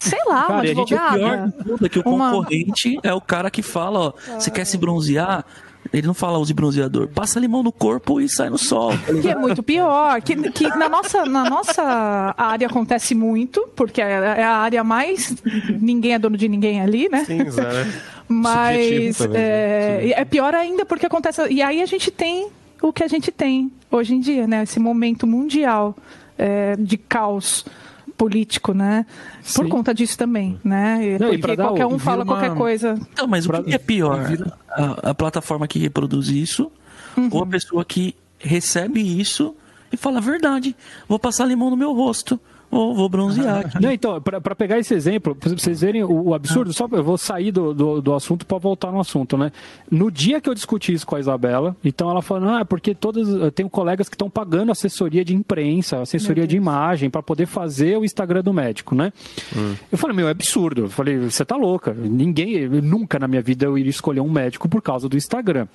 [0.00, 1.18] sei lá, uma Cara, e a gente é advogada.
[1.18, 4.50] pior de tudo é que o uma- concorrente é o cara que fala, ó, você
[4.50, 5.44] quer se bronzear?
[5.92, 8.92] Ele não fala use bronzeador, passa limão no corpo e sai no sol.
[9.22, 14.18] Que é muito pior, que, que na, nossa, na nossa área acontece muito, porque é
[14.38, 15.34] é a área mais.
[15.80, 17.24] Ninguém é dono de ninguém ali, né?
[17.24, 17.92] Cinza, né?
[18.28, 19.40] Mas também, né?
[19.40, 21.42] é, e é pior ainda porque acontece.
[21.48, 22.48] E aí a gente tem
[22.82, 24.62] o que a gente tem hoje em dia, né?
[24.62, 25.96] Esse momento mundial
[26.36, 27.64] é, de caos
[28.18, 29.06] político, né?
[29.54, 29.68] Por Sim.
[29.70, 31.16] conta disso também, né?
[31.18, 32.98] Não, porque pra qualquer o- um fala uma- qualquer coisa.
[33.16, 34.20] Não, mas o que é pior?
[34.70, 36.70] A, a plataforma que reproduz isso
[37.30, 39.54] ou a pessoa que recebe isso
[39.92, 40.76] e fala a verdade.
[41.08, 42.38] Vou passar limão no meu rosto.
[42.70, 43.80] Ou vou bronzear aqui.
[43.82, 47.16] Não, então, para pegar esse exemplo, pra vocês verem o, o absurdo, só eu vou
[47.16, 49.52] sair do, do, do assunto para voltar no assunto, né?
[49.90, 53.28] No dia que eu discuti isso com a Isabela, então ela falou, ah, porque todas.
[53.28, 57.96] Eu tenho colegas que estão pagando assessoria de imprensa, assessoria de imagem, para poder fazer
[57.98, 59.12] o Instagram do médico, né?
[59.90, 60.82] Eu falei, meu, é absurdo.
[60.82, 61.94] Eu falei, você tá louca.
[61.94, 65.66] Ninguém, nunca na minha vida eu iria escolher um médico por causa do Instagram.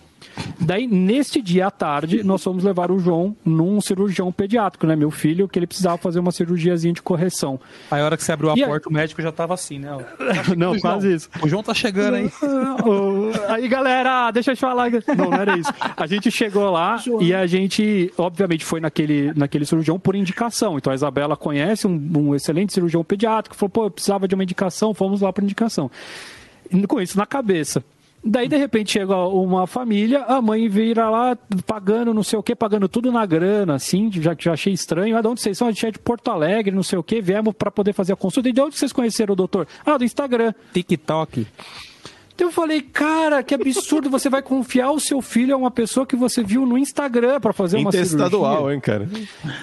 [0.59, 4.95] Daí, neste dia à tarde, nós fomos levar o João num cirurgião pediátrico, né?
[4.95, 6.31] Meu filho, que ele precisava fazer uma
[6.91, 7.59] de correção.
[7.89, 9.79] Aí a hora que você abriu a E aí- porta, o médico já tava assim,
[9.79, 9.89] né?
[10.57, 11.29] Não, quase isso.
[11.41, 12.31] O João tá chegando aí.
[13.49, 14.89] Aí, galera, deixa eu te falar.
[15.15, 15.71] Não, não era isso.
[15.95, 20.77] A gente chegou lá e a gente, obviamente, foi naquele, naquele cirurgião por indicação.
[20.77, 24.43] Então a Isabela conhece um, um excelente cirurgião pediátrico, falou, pô, eu precisava de uma
[24.43, 25.89] indicação, fomos lá por indicação.
[26.87, 27.83] Com isso na cabeça.
[28.25, 32.55] Daí, de repente, chega uma família, a mãe vira lá pagando não sei o que,
[32.55, 35.17] pagando tudo na grana, assim, já que já achei estranho.
[35.17, 35.67] Ah, de onde vocês são?
[35.67, 38.15] A gente é de Porto Alegre, não sei o que, viemos para poder fazer a
[38.15, 38.47] consulta.
[38.47, 39.67] E de onde vocês conheceram o doutor?
[39.85, 40.53] Ah, do Instagram.
[40.73, 41.45] TikTok.
[42.35, 46.03] Então eu falei, cara, que absurdo, você vai confiar o seu filho a uma pessoa
[46.05, 48.73] que você viu no Instagram para fazer uma Interestadual, cirurgia.
[48.73, 49.09] hein, cara?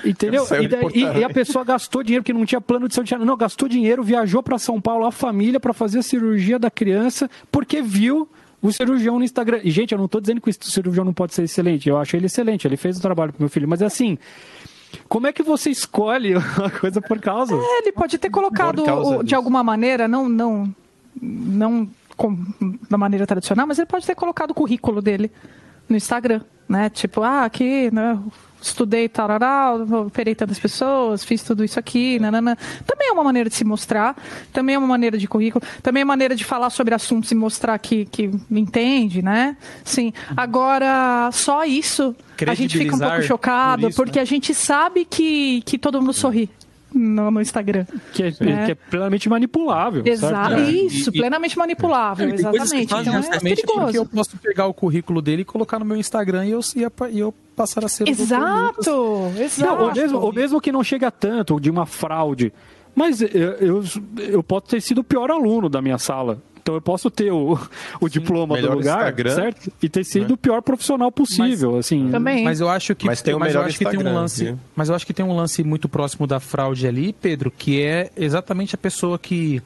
[0.04, 0.44] Entendeu?
[0.44, 3.16] Saiu E, daí- e- e a pessoa gastou dinheiro, porque não tinha plano de saúde.
[3.16, 7.28] Não, gastou dinheiro, viajou para São Paulo, a família, para fazer a cirurgia da criança,
[7.50, 8.28] porque viu
[8.62, 9.60] o cirurgião no Instagram.
[9.64, 11.88] E, gente, eu não tô dizendo que o cirurgião não pode ser excelente.
[11.88, 13.66] Eu acho ele excelente, ele fez o trabalho pro meu filho.
[13.68, 14.18] Mas, assim,
[15.08, 17.54] como é que você escolhe uma coisa por causa?
[17.54, 20.74] É, Ele pode ter colocado o- de alguma maneira, não, não,
[21.20, 22.36] não com-
[22.90, 25.30] da maneira tradicional, mas ele pode ter colocado o currículo dele
[25.88, 26.90] no Instagram, né?
[26.90, 28.18] Tipo, ah, aqui, né?
[28.60, 29.74] Estudei tarará,
[30.06, 32.56] operei tantas pessoas, fiz tudo isso aqui, nanana.
[32.86, 34.16] Também é uma maneira de se mostrar,
[34.52, 37.34] também é uma maneira de currículo, também é uma maneira de falar sobre assuntos e
[37.34, 39.56] mostrar que, que entende, né?
[39.84, 40.12] Sim.
[40.36, 42.14] Agora, só isso,
[42.46, 44.22] a gente fica um pouco chocado, por isso, porque né?
[44.22, 46.50] a gente sabe que, que todo mundo sorri
[46.94, 47.84] no, no Instagram.
[48.12, 48.32] Que é, É.
[48.32, 50.02] que é plenamente manipulável.
[50.04, 50.54] Exato.
[50.54, 50.70] certo?
[50.70, 52.82] Isso, E- e- plenamente manipulável, É, exatamente.
[52.84, 53.96] Então é Justamente porque perigoso.
[53.96, 56.60] eu posso pegar o currículo dele e colocar no meu Instagram e eu,
[57.10, 58.08] e eu- passar a ser.
[58.08, 59.60] Exato, exato.
[59.76, 62.52] Não, ou, mesmo, ou mesmo que não chegue a tanto de uma fraude.
[62.94, 63.84] Mas eu, eu,
[64.18, 66.42] eu posso ter sido o pior aluno da minha sala.
[66.62, 67.58] Então eu posso ter o,
[68.00, 69.72] o diploma do lugar, Instagram, certo?
[69.82, 72.10] E ter sido o pior profissional possível, assim.
[72.10, 72.44] Também.
[72.44, 74.58] Mas eu acho que, Mas tem o eu acho que tem um lance, viu?
[74.76, 78.10] mas eu acho que tem um lance muito próximo da fraude ali, Pedro, que é
[78.16, 79.62] exatamente a pessoa que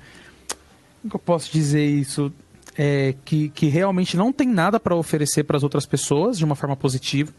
[1.05, 2.33] como que eu posso dizer isso,
[2.79, 6.55] é, que, que realmente não tem nada para oferecer para as outras pessoas de uma
[6.55, 7.31] forma positiva.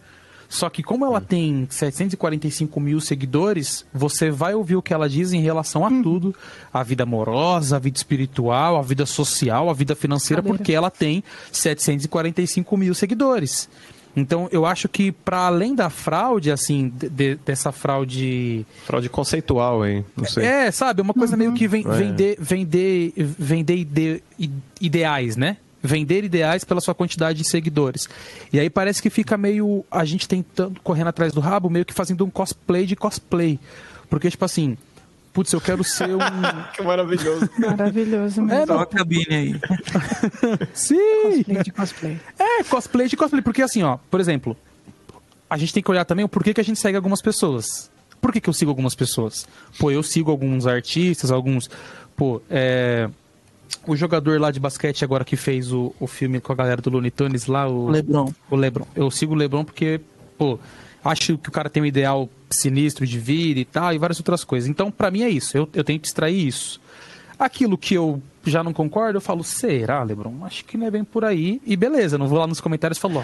[0.48, 5.34] Só que como ela tem 745 mil seguidores, você vai ouvir o que ela diz
[5.34, 6.34] em relação a tudo,
[6.74, 10.58] a vida amorosa, a vida espiritual, a vida social, a vida financeira, Cadeira.
[10.58, 13.70] porque ela tem 745 mil seguidores.
[14.18, 19.86] Então, eu acho que para além da fraude, assim, de- de- dessa fraude Fraude conceitual,
[19.86, 20.06] hein?
[20.16, 20.46] Não sei.
[20.46, 21.68] é, sabe, uma coisa meio que É.
[21.68, 24.24] vender, vender, vender ide-
[24.80, 25.58] ideais, né?
[25.86, 28.10] Vender ideais pela sua quantidade de seguidores.
[28.52, 29.86] E aí parece que fica meio.
[29.92, 33.60] A gente tentando, correndo atrás do rabo, meio que fazendo um cosplay de cosplay.
[34.10, 34.78] Porque, tipo assim,
[35.34, 36.20] putz, eu quero ser um.
[36.74, 37.50] Que maravilhoso.
[37.60, 38.64] Maravilhoso mesmo.
[38.64, 39.62] É, Só a cabine aí.
[40.74, 41.44] Sim!
[41.44, 42.20] Cosplay de cosplay.
[42.40, 43.42] É, cosplay de cosplay.
[43.42, 44.58] Porque assim, ó, por exemplo,
[45.50, 47.92] a gente tem que olhar também o porquê que a gente segue algumas pessoas.
[48.20, 49.48] Por que, que eu sigo algumas pessoas?
[49.78, 51.70] Pô, eu sigo alguns artistas, alguns.
[52.16, 53.10] Pô, é.
[53.86, 56.90] O jogador lá de basquete agora que fez o, o filme com a galera do
[56.90, 58.34] Looney Tunes lá, o Lebron.
[58.50, 58.86] o Lebron.
[58.96, 60.02] Eu sigo o Lebron porque,
[60.38, 60.58] pô,
[61.04, 64.44] acho que o cara tem um ideal sinistro de vida e tal, e várias outras
[64.44, 64.70] coisas.
[64.70, 65.58] Então, pra mim é isso.
[65.58, 66.80] Eu, eu tento extrair isso.
[67.38, 70.46] Aquilo que eu já não concordo, eu falo, será, Lebron?
[70.46, 71.62] Acho que não é bem por aí.
[71.66, 73.24] E beleza, não vou lá nos comentários e falo, ó,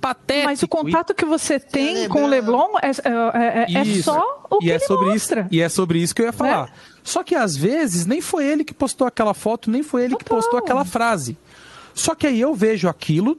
[0.00, 0.44] patético.
[0.46, 4.02] Mas o contato que você tem com o Leblon é, é- é- é Isso.
[4.04, 5.40] só o que e é ele sobre mostra.
[5.42, 6.70] Isso, e é sobre isso que eu ia falar.
[7.06, 10.24] Só que às vezes nem foi ele que postou aquela foto, nem foi ele que
[10.24, 10.38] Total.
[10.38, 11.38] postou aquela frase.
[11.94, 13.38] Só que aí eu vejo aquilo.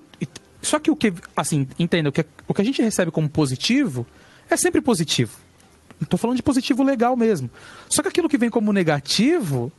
[0.61, 1.13] Só que o que.
[1.35, 4.07] Assim, entenda, o que, o que a gente recebe como positivo
[4.49, 5.37] é sempre positivo.
[6.07, 7.49] Tô falando de positivo legal mesmo.
[7.89, 9.69] Só que aquilo que vem como negativo.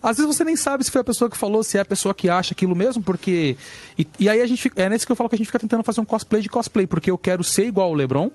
[0.00, 2.14] Às vezes você nem sabe se foi a pessoa que falou, se é a pessoa
[2.14, 3.56] que acha aquilo mesmo, porque.
[3.98, 4.80] E, e aí a gente fica.
[4.80, 6.86] É nesse que eu falo que a gente fica tentando fazer um cosplay de cosplay,
[6.86, 8.30] porque eu quero ser igual o Lebron,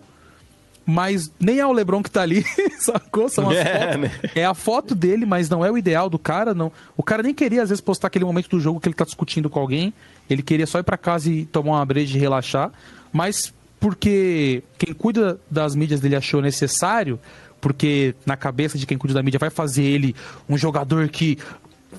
[0.89, 2.45] mas nem é o Lebron que tá ali,
[2.79, 3.27] sacou?
[3.27, 3.97] São as É, fotos.
[4.01, 4.11] né?
[4.33, 6.71] É a foto dele, mas não é o ideal do cara, não.
[6.95, 9.49] O cara nem queria às vezes postar aquele momento do jogo que ele tá discutindo
[9.49, 9.93] com alguém.
[10.29, 12.71] Ele queria só ir pra casa e tomar uma breja e relaxar,
[13.11, 17.19] mas porque quem cuida das mídias dele achou necessário,
[17.59, 20.15] porque na cabeça de quem cuida da mídia vai fazer ele
[20.47, 21.37] um jogador que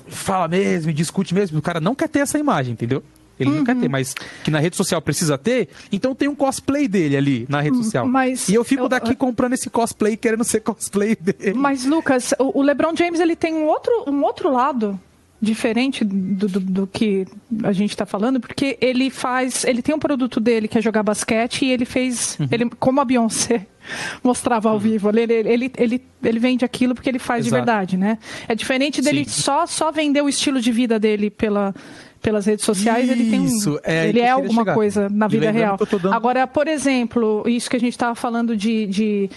[0.07, 1.59] fala mesmo discute mesmo.
[1.59, 3.03] O cara não quer ter essa imagem, entendeu?
[3.39, 4.13] Ele não quer ter, mas
[4.43, 8.05] que na rede social precisa ter, então tem um cosplay dele ali na rede social.
[8.07, 11.53] mas e eu fico eu- daqui comprando esse cosplay, querendo ser cosplay dele.
[11.53, 14.99] Mas, Lucas, o, LeBron James ele tem um outro, um outro lado
[15.41, 17.25] diferente do, do, do que
[17.63, 21.01] a gente está falando, porque ele faz, ele tem um produto dele que é jogar
[21.01, 22.47] basquete e ele fez, Uhum.
[22.51, 23.65] ele, como a Beyoncé
[24.21, 27.65] mostrava ao vivo, ele, ele, ele, ele, vende aquilo porque ele faz de Exato.
[27.65, 28.17] verdade, né?
[28.49, 29.41] É diferente dele Sim.
[29.41, 31.73] só, só vender o estilo de vida dele pela
[32.21, 34.73] pelas redes sociais, ele tem um, Isso, é ele é alguma chegar.
[34.73, 35.77] coisa na vida real.
[35.77, 39.29] dando- Agora, por exemplo, isso que a gente estava falando de, de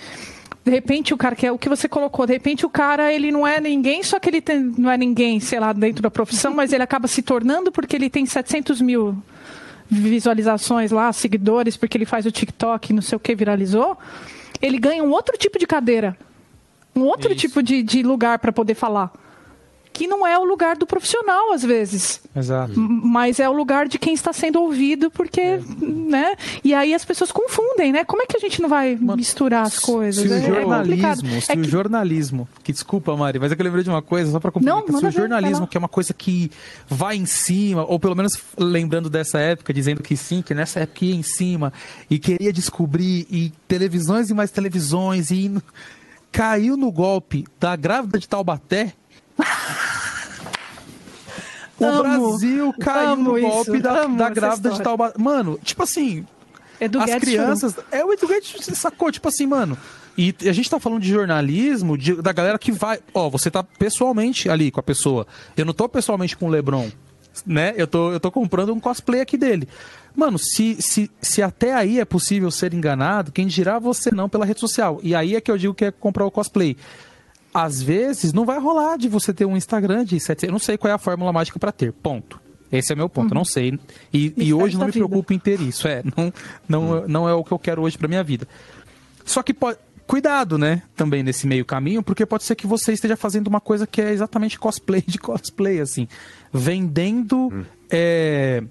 [0.64, 3.30] De repente o cara que é o que você colocou, de repente o cara ele
[3.32, 6.54] não é ninguém, só que ele tem, não é ninguém, sei lá, dentro da profissão,
[6.54, 9.16] mas ele acaba se tornando porque ele tem 700 mil
[9.90, 13.96] visualizações lá, seguidores, porque ele faz o TikTok, não sei o que, viralizou.
[14.60, 16.16] Ele ganha um outro tipo de cadeira,
[16.94, 17.40] um outro Isso.
[17.40, 19.12] tipo de, de lugar para poder falar.
[19.92, 22.20] Que não é o lugar do profissional, às vezes.
[22.34, 22.78] Exato.
[22.80, 26.34] Mas é o lugar de quem está sendo ouvido, porque, né?
[26.64, 28.04] E aí as pessoas confundem, né?
[28.04, 30.22] Como é que a gente não vai misturar as coisas?
[30.22, 31.20] Se o É- é complicado.
[31.20, 33.90] jornalismo, se É o que- jornalismo, que desculpa, Mari, mas é que eu lembrei de
[33.90, 34.86] uma coisa, só Não, complementar.
[34.86, 35.66] Se manda o ver, jornalismo, lá.
[35.66, 36.50] que é uma coisa que
[36.88, 41.04] vai em cima, ou pelo menos lembrando dessa época, dizendo que sim, que nessa época
[41.04, 41.70] ia em cima,
[42.08, 45.52] e queria descobrir, e televisões e mais televisões, e
[46.30, 48.94] caiu no golpe da grávida de Taubaté.
[51.78, 54.82] O Amo, Brasil caiu no isso, golpe da, amo da essa grávida de.
[54.82, 55.18] Taubaté.
[55.20, 56.24] Mano, tipo assim,
[56.80, 57.74] Edu as Guedes crianças.
[57.90, 59.10] É o Edu Guedes, sacou?
[59.10, 59.76] Tipo assim, mano.
[60.16, 63.00] E a gente tá falando de jornalismo, de- da galera que vai.
[63.14, 65.26] Ó, você tá pessoalmente ali com a pessoa.
[65.56, 66.88] Eu não tô pessoalmente com o Lebron,
[67.46, 67.72] né?
[67.76, 69.66] Eu tô, eu tô comprando um cosplay aqui dele.
[70.14, 74.44] Mano, se, se, se até aí é possível ser enganado, quem dirá você não pela
[74.44, 75.00] rede social.
[75.02, 76.76] E aí é que eu digo que é comprar o cosplay.
[77.52, 80.44] Às vezes não vai rolar de você ter um Instagram de 700.
[80.44, 81.92] Eu não sei qual é a fórmula mágica pra ter.
[81.92, 82.40] Ponto.
[82.72, 83.78] Esse é meu ponto, eu não sei.
[84.10, 85.06] E, e hoje não me vida.
[85.06, 85.86] preocupo em ter isso.
[85.86, 86.32] É, não,
[86.66, 88.48] não, não é o que eu quero hoje pra minha vida.
[89.24, 89.78] Só que pode.
[90.06, 90.82] Cuidado, né?
[90.96, 94.10] Também nesse meio caminho, porque pode ser que você esteja fazendo uma coisa que é
[94.10, 96.08] exatamente cosplay de cosplay, assim.
[96.52, 97.64] Vendendo.
[97.90, 98.62] é,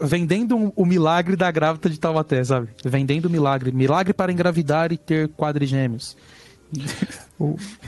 [0.00, 2.68] vendendo o milagre da grávida de Taubaté, sabe?
[2.84, 3.70] Vendendo o milagre.
[3.72, 6.16] Milagre para engravidar e ter quadrigêmeos.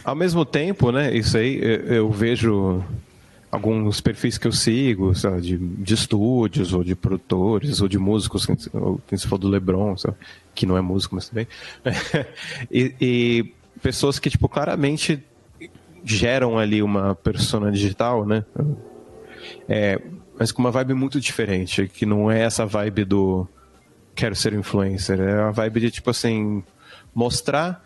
[0.02, 2.82] Ao mesmo tempo, né, isso aí, eu, vejo
[3.50, 8.46] alguns perfis que eu sigo, lá, de, de estúdios, ou de produtores, ou de músicos,
[8.46, 10.14] quem se falou do Lebron, lá,
[10.54, 11.46] que não é músico, mas também.
[12.70, 15.22] e, e pessoas que, tipo, claramente
[16.02, 18.44] geram ali uma persona digital, né?
[19.68, 20.00] É,
[20.38, 23.46] mas com uma vibe muito diferente, que não é essa vibe do
[24.14, 26.62] quero ser influencer, é a vibe de, tipo assim,
[27.14, 27.84] mostrar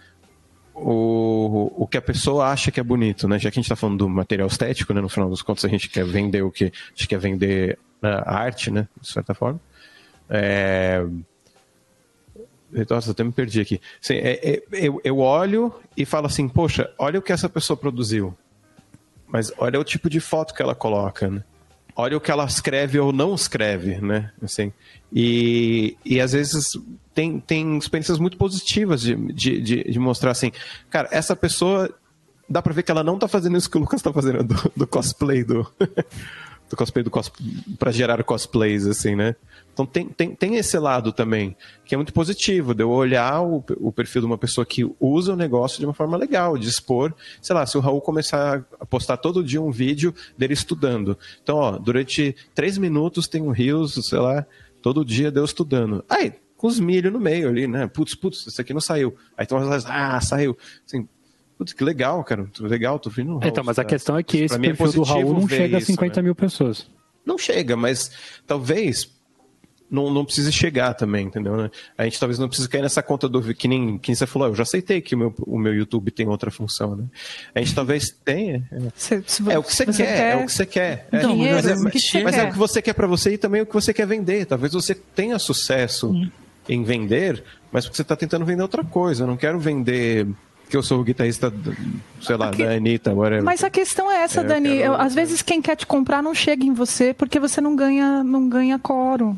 [0.76, 3.38] o, o que a pessoa acha que é bonito, né?
[3.38, 5.00] Já que a gente está falando do material estético, né?
[5.00, 8.10] No final dos contos, a gente quer vender o que a gente quer vender né,
[8.24, 8.86] a arte, né?
[9.00, 9.58] De certa forma.
[10.28, 11.04] É...
[12.90, 13.80] Nossa, até me perdi aqui.
[14.10, 18.36] É- é- eu, eu olho e falo assim, poxa, olha o que essa pessoa produziu.
[19.26, 21.42] Mas olha o tipo de foto que ela coloca, né?
[21.98, 24.30] Olha o que ela escreve ou não escreve, né?
[24.42, 24.70] Assim,
[25.10, 26.78] e, e às vezes
[27.14, 30.52] tem, tem experiências muito positivas de, de, de, de mostrar assim,
[30.90, 31.90] cara, essa pessoa
[32.48, 34.72] dá pra ver que ela não tá fazendo isso que o Lucas tá fazendo do,
[34.76, 35.66] do cosplay do,
[36.68, 37.30] do cosplay do cos,
[37.78, 39.36] para gerar cosplays assim, né?
[39.72, 41.54] Então tem, tem, tem esse lado também,
[41.84, 45.34] que é muito positivo, de eu olhar o, o perfil de uma pessoa que usa
[45.34, 48.86] o negócio de uma forma legal, de expor, sei lá, se o Raul começar a
[48.86, 51.18] postar todo dia um vídeo dele estudando.
[51.42, 54.46] Então, ó, durante três minutos tem um Rios, sei lá,
[54.80, 56.04] todo dia deu estudando.
[56.08, 57.86] Aí, com os milho no meio ali, né?
[57.86, 59.14] Putz, putz, isso aqui não saiu.
[59.36, 59.58] Aí então,
[59.88, 60.56] ah, saiu.
[60.86, 61.06] Assim,
[61.58, 63.48] putz, que legal, cara, legal, tô vendo o Raul.
[63.50, 63.88] Então, mas a tá?
[63.88, 66.24] questão é que esse é perfil do positivo Raul não chega a isso, 50 né?
[66.24, 66.86] mil pessoas.
[67.24, 68.10] Não chega, mas
[68.46, 69.10] talvez
[69.90, 71.56] não, não precise chegar também, entendeu?
[71.56, 71.70] né?
[71.96, 74.48] A gente talvez não precise cair nessa conta do que nem, que nem você falou,
[74.48, 77.04] eu já aceitei que o meu, o meu YouTube tem outra função, né?
[77.54, 78.68] A gente talvez tenha.
[78.70, 81.08] É, Se- se é o que você, você quer, é o que você quer.
[81.12, 82.48] É, Dinheiro, mas é, o que você mas é quer.
[82.48, 84.44] o que você quer pra você e também o que você quer vender.
[84.46, 86.12] Talvez você tenha sucesso
[86.68, 89.22] em vender, mas porque você tá tentando vender outra coisa.
[89.22, 90.26] Eu não quero vender
[90.68, 91.52] que eu sou o guitarrista,
[92.20, 93.42] sei lá, Aqui- da Anitta, whatever.
[93.44, 94.68] Mas a questão é essa, É, eu Dani.
[94.68, 97.76] quero- Eu- às vezes quem quer te comprar não chega em você porque você não
[97.76, 99.36] ganha, não ganha coro.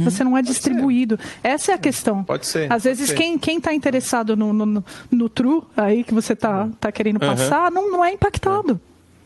[0.00, 1.18] Você não é distribuído.
[1.42, 2.22] Essa é a questão.
[2.24, 3.14] Pode ser, Às vezes ser.
[3.14, 7.18] quem quem está interessado no, no, no, no true aí que você tá, tá querendo
[7.18, 8.78] passar não, não é impactado.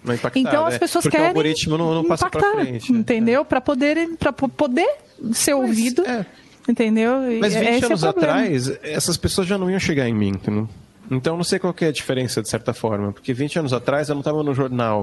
[0.05, 0.78] Não impactar, Então as né?
[0.78, 2.93] pessoas Porque querem o algoritmo não, não passa impactar, pra frente.
[2.93, 2.99] né?
[2.99, 3.45] entendeu?
[3.45, 4.87] Para poder para poder
[5.32, 6.24] ser ouvido, é.
[6.68, 7.14] entendeu?
[7.41, 8.32] Mas é- 20 esse é anos problema.
[8.35, 10.68] atrás, essas pessoas já não iam chegar em mim, entendeu?
[11.11, 13.13] Então não sei qual que é a diferença, de certa forma.
[13.13, 15.03] Porque 20 anos atrás eu não estava no jornal,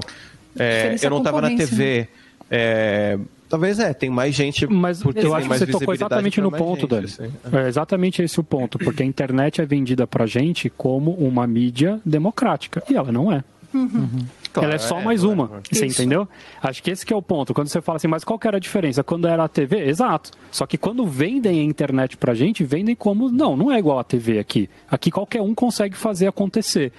[0.57, 2.07] é, eu não é estava na TV.
[2.49, 3.17] é,
[3.49, 4.65] talvez é, tem mais gente.
[4.67, 7.05] Mas porque eu acho que mais você tocou exatamente no ponto, gente, Dani.
[7.05, 7.57] assim.
[7.57, 11.99] É exatamente esse o ponto, porque a internet é vendida pra gente como uma mídia
[12.05, 13.43] democrática, e ela não é.
[14.53, 15.63] Claro, ela é só é, mais claro, uma, claro.
[15.71, 16.01] você Isso.
[16.01, 16.27] entendeu?
[16.61, 17.53] Acho que esse que é o ponto.
[17.53, 19.03] Quando você fala assim, mas qual que era a diferença?
[19.03, 19.87] Quando era a TV?
[19.87, 20.31] Exato.
[20.51, 24.03] Só que quando vendem a internet pra gente, vendem como, não, não é igual a
[24.03, 24.69] TV aqui.
[24.89, 26.91] Aqui qualquer um consegue fazer acontecer.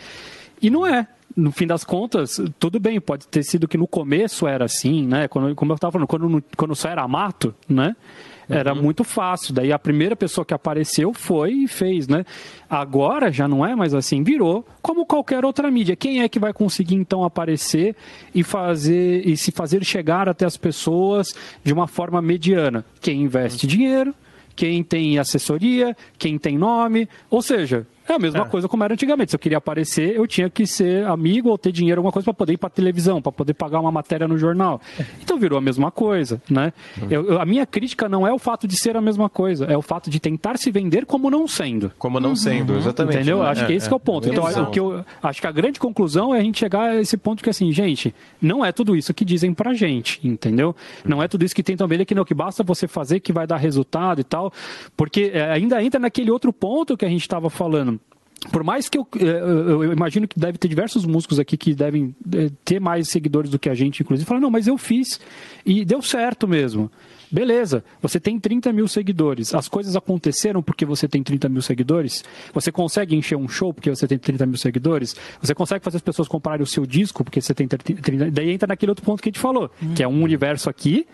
[0.61, 1.07] E não é.
[1.37, 5.29] no fim das contas, tudo bem, pode ter sido que no começo era assim, né?
[5.29, 7.97] Quando, como eu estava falando, quando, quando só era mato, né?
[8.49, 8.83] Era uhum.
[8.83, 9.55] muito fácil.
[9.55, 12.25] Daí a primeira pessoa que apareceu foi e fez, né?
[12.69, 15.97] Agora já não é mais assim, virou como qualquer outra mídia.
[15.97, 17.95] Quem é que vai conseguir então aparecer
[18.35, 22.85] e fazer e se fazer chegar até as pessoas de uma forma mediana?
[23.01, 23.71] Quem investe uhum.
[23.71, 24.15] dinheiro,
[24.55, 28.45] quem tem assessoria, quem tem nome, ou seja, é a mesma é.
[28.45, 29.31] coisa como era antigamente.
[29.31, 32.35] Se eu queria aparecer, eu tinha que ser amigo ou ter dinheiro, alguma coisa para
[32.35, 34.81] poder ir para televisão, para poder pagar uma matéria no jornal.
[35.21, 36.73] Então virou a mesma coisa, né?
[37.01, 37.09] Uhum.
[37.11, 39.77] Eu, eu, a minha crítica não é o fato de ser a mesma coisa, é
[39.77, 41.93] o fato de tentar se vender como não sendo.
[41.99, 42.37] Como não uhum.
[42.37, 43.17] sendo, exatamente.
[43.17, 43.43] Entendeu?
[43.43, 43.49] Né?
[43.49, 44.29] Acho que esse é, é o ponto.
[44.29, 47.17] Então, o que eu acho que a grande conclusão é a gente chegar a esse
[47.17, 50.75] ponto que assim, gente, não é tudo isso que dizem pra gente, entendeu?
[51.05, 53.47] Não é tudo isso que tentam vender que não que basta você fazer que vai
[53.47, 54.53] dar resultado e tal,
[54.97, 58.01] porque é, ainda entra naquele outro ponto que a gente estava falando
[58.51, 61.75] por mais que eu, eh, eu, eu, imagino que deve ter diversos músicos aqui que
[61.75, 65.21] devem eh, ter mais seguidores do que a gente, inclusive, falam, não, mas eu fiz
[65.65, 66.91] e deu certo mesmo.
[67.33, 69.55] Beleza, você tem 30 mil seguidores.
[69.55, 72.23] As coisas aconteceram porque você tem 30 mil seguidores?
[72.53, 75.17] Você consegue encher um show porque você tem 30 mil seguidores?
[75.41, 78.67] Você consegue fazer as pessoas comprarem o seu disco porque você tem 30 Daí entra
[78.67, 79.95] naquele outro ponto que a gente falou, hum.
[79.95, 81.07] que é um universo aqui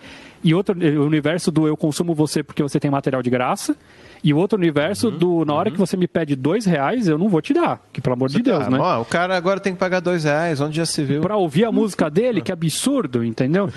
[0.43, 3.77] e outro o universo do eu consumo você porque você tem material de graça
[4.23, 5.75] e o outro universo uhum, do na hora uhum.
[5.75, 7.83] que você me pede dois reais, eu não vou te dar.
[7.93, 8.79] Que pelo amor você de Deus, tá, né?
[8.79, 11.21] Ó, o cara agora tem que pagar dois reais, onde já se viu?
[11.21, 13.71] Pra ouvir a música dele, que absurdo, entendeu?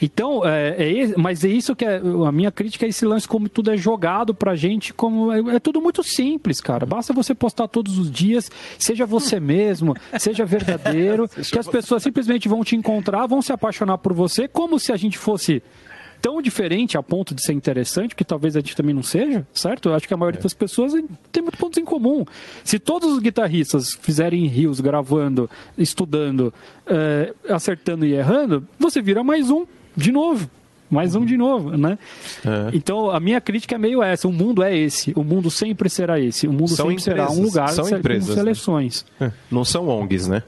[0.00, 3.48] Então, é, é, mas é isso que é, a minha crítica é esse lance, como
[3.48, 6.86] tudo é jogado pra gente, como é, é tudo muito simples, cara.
[6.86, 12.48] Basta você postar todos os dias, seja você mesmo, seja verdadeiro, que as pessoas simplesmente
[12.48, 15.62] vão te encontrar, vão se apaixonar por você, como se a gente fosse
[16.22, 19.88] tão diferente a ponto de ser interessante, que talvez a gente também não seja, certo?
[19.88, 20.42] Eu acho que a maioria é.
[20.42, 20.92] das pessoas
[21.32, 22.24] tem muitos pontos em comum.
[22.62, 26.54] Se todos os guitarristas fizerem rios gravando, estudando,
[26.86, 29.66] é, acertando e errando, você vira mais um
[29.96, 30.48] de novo
[30.88, 31.98] mais um de novo, né?
[32.44, 32.76] É.
[32.76, 36.20] Então a minha crítica é meio essa: o mundo é esse, o mundo sempre será
[36.20, 38.38] esse, o mundo são sempre empresas, será um lugar são empresas, com né?
[38.42, 39.06] seleções.
[39.18, 39.32] Né?
[39.50, 40.42] Não são ONGs, né?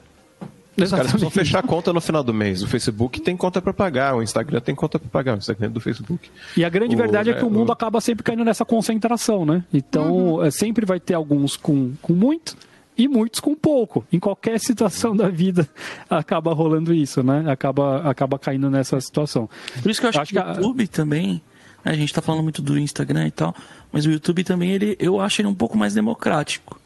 [0.77, 2.61] Os caras precisam fechar a conta no final do mês.
[2.61, 5.69] O Facebook tem conta para pagar, o Instagram tem conta para pagar, o Instagram é
[5.69, 6.29] do Facebook.
[6.57, 7.71] E a grande o, verdade é que é, o mundo o...
[7.71, 9.63] acaba sempre caindo nessa concentração, né?
[9.73, 10.43] Então, uhum.
[10.43, 12.57] É, sempre vai ter alguns com, com muito
[12.97, 14.05] e muitos com pouco.
[14.11, 15.67] Em qualquer situação da vida
[16.09, 17.43] acaba rolando isso, né?
[17.47, 19.49] Acaba, acaba caindo nessa situação.
[19.81, 20.87] Por isso que eu acho, acho que, o YouTube a...
[20.87, 21.41] também,
[21.83, 21.91] né?
[21.91, 23.55] a gente está falando muito do Instagram e tal,
[23.91, 26.79] mas o YouTube também, ele, eu acho ele um pouco mais democrático.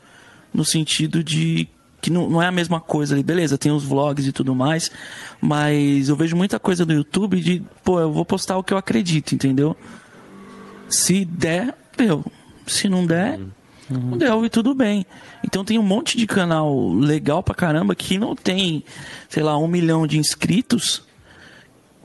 [0.51, 1.67] No sentido de
[2.01, 4.91] que não, não é a mesma coisa ali, beleza, tem os vlogs e tudo mais,
[5.41, 8.77] mas eu vejo muita coisa no YouTube de, pô, eu vou postar o que eu
[8.77, 9.75] acredito, entendeu?
[10.87, 12.25] Se der, deu.
[12.65, 13.39] Se não der,
[13.89, 13.99] uhum.
[14.11, 15.05] não deu e tudo bem.
[15.43, 18.83] Então tem um monte de canal legal pra caramba que não tem,
[19.27, 21.03] sei lá, um milhão de inscritos,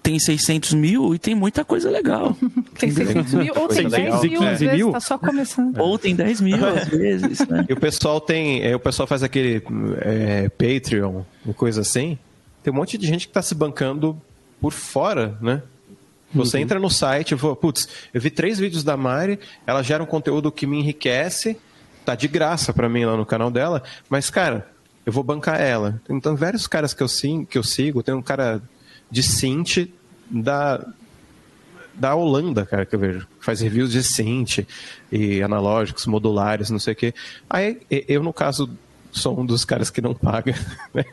[0.04, 2.36] tem 600 mil e tem muita coisa legal.
[2.78, 4.92] tem 600 mil ou tem 10 mil, 15 mil.
[4.92, 5.78] Tá só começando.
[5.78, 7.64] Ou tem 10 mil às vezes, né?
[7.66, 9.62] E o pessoal tem, é, o pessoal faz aquele
[10.02, 11.22] é, Patreon,
[11.56, 12.18] coisa assim.
[12.62, 14.20] Tem um monte de gente que está se bancando
[14.60, 15.62] por fora, né?
[16.34, 16.62] Você uhum.
[16.64, 20.06] entra no site e fala, putz, eu vi três vídeos da Mari, ela gera um
[20.06, 21.56] conteúdo que me enriquece,
[22.04, 24.68] tá de graça para mim lá no canal dela, mas, cara,
[25.06, 25.98] eu vou bancar ela.
[26.10, 28.60] Então, vários caras que eu, sim, que eu sigo, tem um cara
[29.14, 29.88] de synth
[30.28, 30.84] da,
[31.94, 33.26] da Holanda, cara, que eu vejo.
[33.40, 34.66] Faz reviews de synth
[35.10, 37.14] e analógicos, modulares, não sei o quê.
[37.48, 38.68] Aí eu, no caso,
[39.12, 40.54] sou um dos caras que não paga,
[40.92, 41.04] né?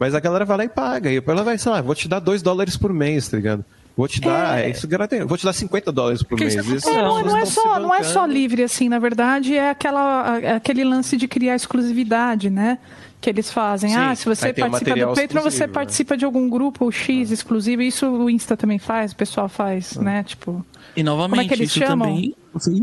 [0.00, 1.12] Mas a galera vai lá e paga.
[1.12, 3.64] E ela vai, sei lá, vou te dar 2 dólares por mês, tá ligado?
[3.94, 4.70] Vou te dar, é...
[4.70, 4.88] isso
[5.28, 6.54] vou te dar 50 dólares por mês.
[6.54, 10.38] Isso, é, não, não, é só, não é só livre assim, na verdade, é aquela,
[10.56, 12.78] aquele lance de criar exclusividade, né?
[13.22, 13.90] Que eles fazem.
[13.90, 15.72] Sim, ah, se você participa do Patreon, você né?
[15.72, 17.34] participa de algum grupo X ah.
[17.34, 17.80] exclusivo.
[17.80, 20.02] Isso o Insta também faz, o pessoal faz, ah.
[20.02, 20.22] né?
[20.24, 20.66] Tipo.
[20.94, 22.08] E novamente, como é que eles chamam?
[22.08, 22.34] Também...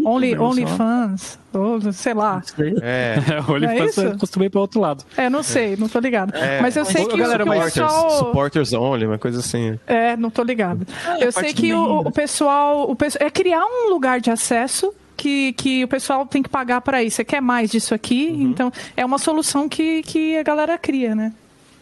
[0.03, 2.41] Only, only fans, ou sei lá.
[2.81, 3.17] É,
[3.47, 5.03] only é fans eu costumei para outro lado.
[5.15, 6.35] É, não sei, não tô ligado.
[6.35, 6.59] É.
[6.59, 8.09] Mas eu sei que, galera, o pessoal...
[8.09, 9.77] Supporters only, uma coisa assim.
[9.85, 10.87] É, não tô ligado.
[11.05, 13.27] É, eu sei que o, o, pessoal, o pessoal...
[13.27, 17.17] É criar um lugar de acesso que, que o pessoal tem que pagar para isso.
[17.17, 18.29] Você quer mais disso aqui?
[18.31, 18.41] Uhum.
[18.43, 21.33] Então, é uma solução que, que a galera cria, né?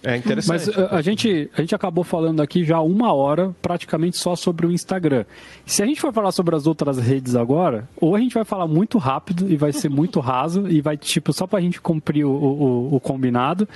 [0.03, 0.49] É interessante.
[0.49, 4.65] Mas uh, a, gente, a gente acabou falando aqui já uma hora, praticamente só sobre
[4.65, 5.25] o Instagram.
[5.65, 8.67] Se a gente for falar sobre as outras redes agora, ou a gente vai falar
[8.67, 12.25] muito rápido e vai ser muito raso, e vai, tipo, só para a gente cumprir
[12.25, 13.67] o, o, o combinado.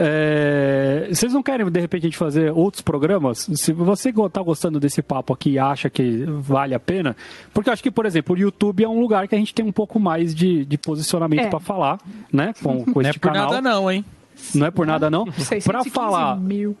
[0.00, 3.48] É, vocês não querem, de repente, a gente fazer outros programas?
[3.54, 7.16] Se você está gostando desse papo aqui e acha que vale a pena,
[7.52, 9.64] porque eu acho que, por exemplo, o YouTube é um lugar que a gente tem
[9.64, 11.50] um pouco mais de, de posicionamento é.
[11.50, 11.98] para falar,
[12.32, 12.54] né?
[12.62, 13.50] Com, com não é por canal.
[13.50, 14.04] nada não, hein?
[14.54, 15.24] Não é por nada não.
[15.24, 16.76] Para 615 falar, mil.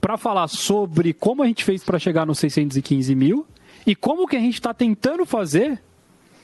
[0.00, 3.44] para falar sobre como a gente fez para chegar nos 615 mil
[3.84, 5.80] e como que a gente está tentando fazer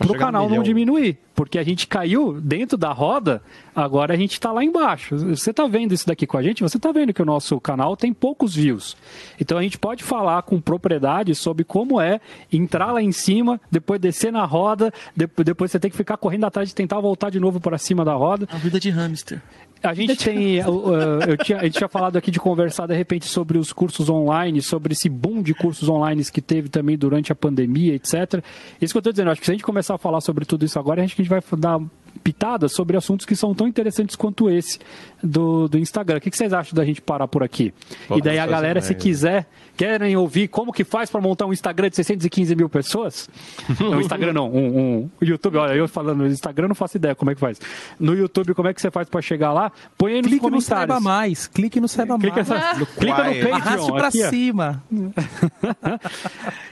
[0.07, 1.19] para o canal não diminuir.
[1.35, 3.43] Porque a gente caiu dentro da roda,
[3.75, 5.17] agora a gente está lá embaixo.
[5.17, 6.63] Você está vendo isso daqui com a gente?
[6.63, 8.97] Você está vendo que o nosso canal tem poucos views.
[9.41, 12.21] Então a gente pode falar com propriedade sobre como é
[12.53, 16.69] entrar lá em cima, depois descer na roda, depois, você tem que ficar correndo atrás
[16.69, 18.49] de tentar voltar de novo para cima da roda.
[18.51, 19.41] A vida de hamster.
[19.83, 20.57] A gente tem.
[20.57, 24.61] eu tinha, a gente tinha falado aqui de conversar de repente sobre os cursos online,
[24.61, 28.45] sobre esse boom de cursos online que teve também durante a pandemia, etc.
[28.81, 30.67] Isso que eu estou dizendo, acho que se a gente começar a falar sobre tudo
[30.67, 31.81] isso agora, acho que a gente vai dar
[32.23, 34.79] pitadas sobre assuntos que são tão interessantes quanto esse
[35.23, 36.19] do, do Instagram.
[36.19, 37.73] O que, que vocês acham da gente parar por aqui?
[38.09, 39.47] Vamos e daí a galera, se quiser,
[39.77, 43.29] querem ouvir como que faz para montar um Instagram de 615 mil pessoas?
[43.81, 45.57] Não, Instagram não, um, um YouTube.
[45.57, 47.59] Olha, eu falando no Instagram não faço ideia como é que faz.
[47.99, 49.73] No YouTube, como é que você faz para chegar lá?
[49.97, 50.95] Põe aí nos Clique no comentários.
[50.95, 51.47] Saiba Mais.
[51.47, 52.51] Clique no Saiba Clica, Mais.
[52.51, 53.51] essa- clica no Quiet.
[53.53, 53.97] Arraste Patreon.
[53.97, 54.29] pra aqui, ó.
[54.31, 54.85] cima.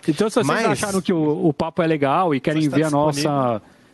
[0.09, 2.83] Então, se vocês Mas- acharam que o, o papo é legal e querem está ver
[2.85, 3.23] a disponível.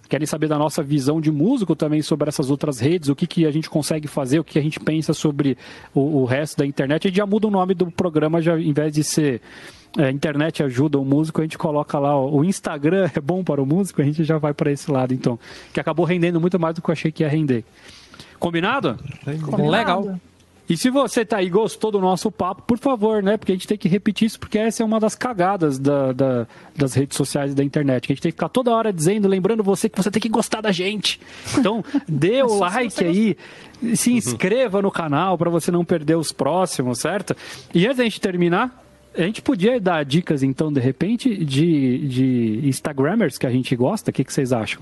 [0.09, 3.47] Querem saber da nossa visão de músico também sobre essas outras redes, o que, que
[3.47, 5.57] a gente consegue fazer, o que a gente pensa sobre
[5.95, 7.07] o, o resto da internet.
[7.07, 9.41] A gente já muda o nome do programa, já, em vez de ser
[9.99, 13.63] é, Internet Ajuda o Músico, a gente coloca lá ó, o Instagram é bom para
[13.63, 15.39] o músico, a gente já vai para esse lado, então.
[15.73, 17.65] Que acabou rendendo muito mais do que eu achei que ia render.
[18.39, 18.99] Combinado?
[19.43, 19.71] Combinado.
[19.71, 20.21] Legal.
[20.69, 23.37] E se você tá aí e gostou do nosso papo, por favor, né?
[23.37, 26.47] Porque a gente tem que repetir isso, porque essa é uma das cagadas da- da-
[26.75, 28.07] das redes sociais e da internet.
[28.07, 30.29] Que a gente tem que ficar toda hora dizendo, lembrando você que você tem que
[30.29, 31.21] gostar da gente.
[31.59, 33.37] Então, dê o like aí,
[33.95, 37.37] se inscreva no canal para você não perder os próximos, certo?
[37.75, 38.83] E antes da gente terminar,
[39.17, 44.11] a gente podia dar dicas, então, de repente, de, de Instagrammers que a gente gosta?
[44.11, 44.81] O que, que vocês acham?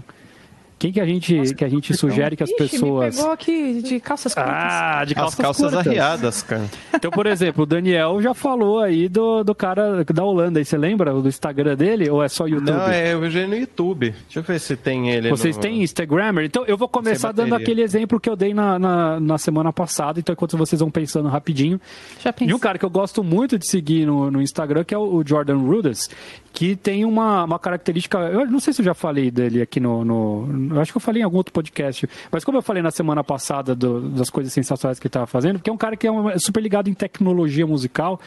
[0.82, 3.14] Quem que a gente, que a gente sugere que as Ixi, pessoas.
[3.14, 4.52] me pegou aqui de calças curtas.
[4.52, 5.86] Ah, de As calças, calças curtas.
[5.86, 6.64] arriadas, cara.
[6.92, 10.58] Então, por exemplo, o Daniel já falou aí do, do cara da Holanda.
[10.58, 12.10] aí você lembra do Instagram dele?
[12.10, 12.72] Ou é só YouTube?
[12.72, 14.10] Não, é, eu vejo no YouTube.
[14.10, 15.62] Deixa eu ver se tem ele Vocês no...
[15.62, 16.44] têm Instagrammer?
[16.44, 20.18] Então, eu vou começar dando aquele exemplo que eu dei na, na, na semana passada.
[20.18, 21.80] Então, enquanto vocês vão pensando rapidinho.
[22.20, 22.52] Já pensei.
[22.52, 25.14] E um cara que eu gosto muito de seguir no, no Instagram, que é o,
[25.14, 26.10] o Jordan Rudess,
[26.53, 28.18] que tem uma, uma característica.
[28.18, 31.22] Eu não sei se eu já falei dele aqui no, no- acho que eu falei
[31.22, 32.09] em algum outro podcast.
[32.30, 35.59] Mas como eu falei na semana passada do- das coisas sensacionais que ele estava fazendo,
[35.59, 38.20] porque é um cara que é é super ligado em tecnologia musical.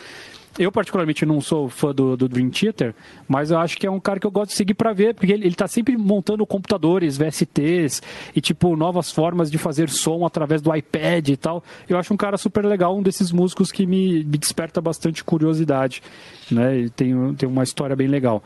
[0.58, 2.96] Eu, particularmente, não sou fã do, do Dream Theater,
[3.28, 5.34] mas eu acho que é um cara que eu gosto de seguir para ver, porque
[5.34, 8.02] ele, ele tá sempre montando computadores, VSTs
[8.34, 11.62] e, tipo, novas formas de fazer som através do iPad e tal.
[11.90, 16.02] Eu acho um cara super legal, um desses músicos que me, me desperta bastante curiosidade,
[16.50, 16.80] né?
[16.80, 18.42] E tem, tem uma história bem legal.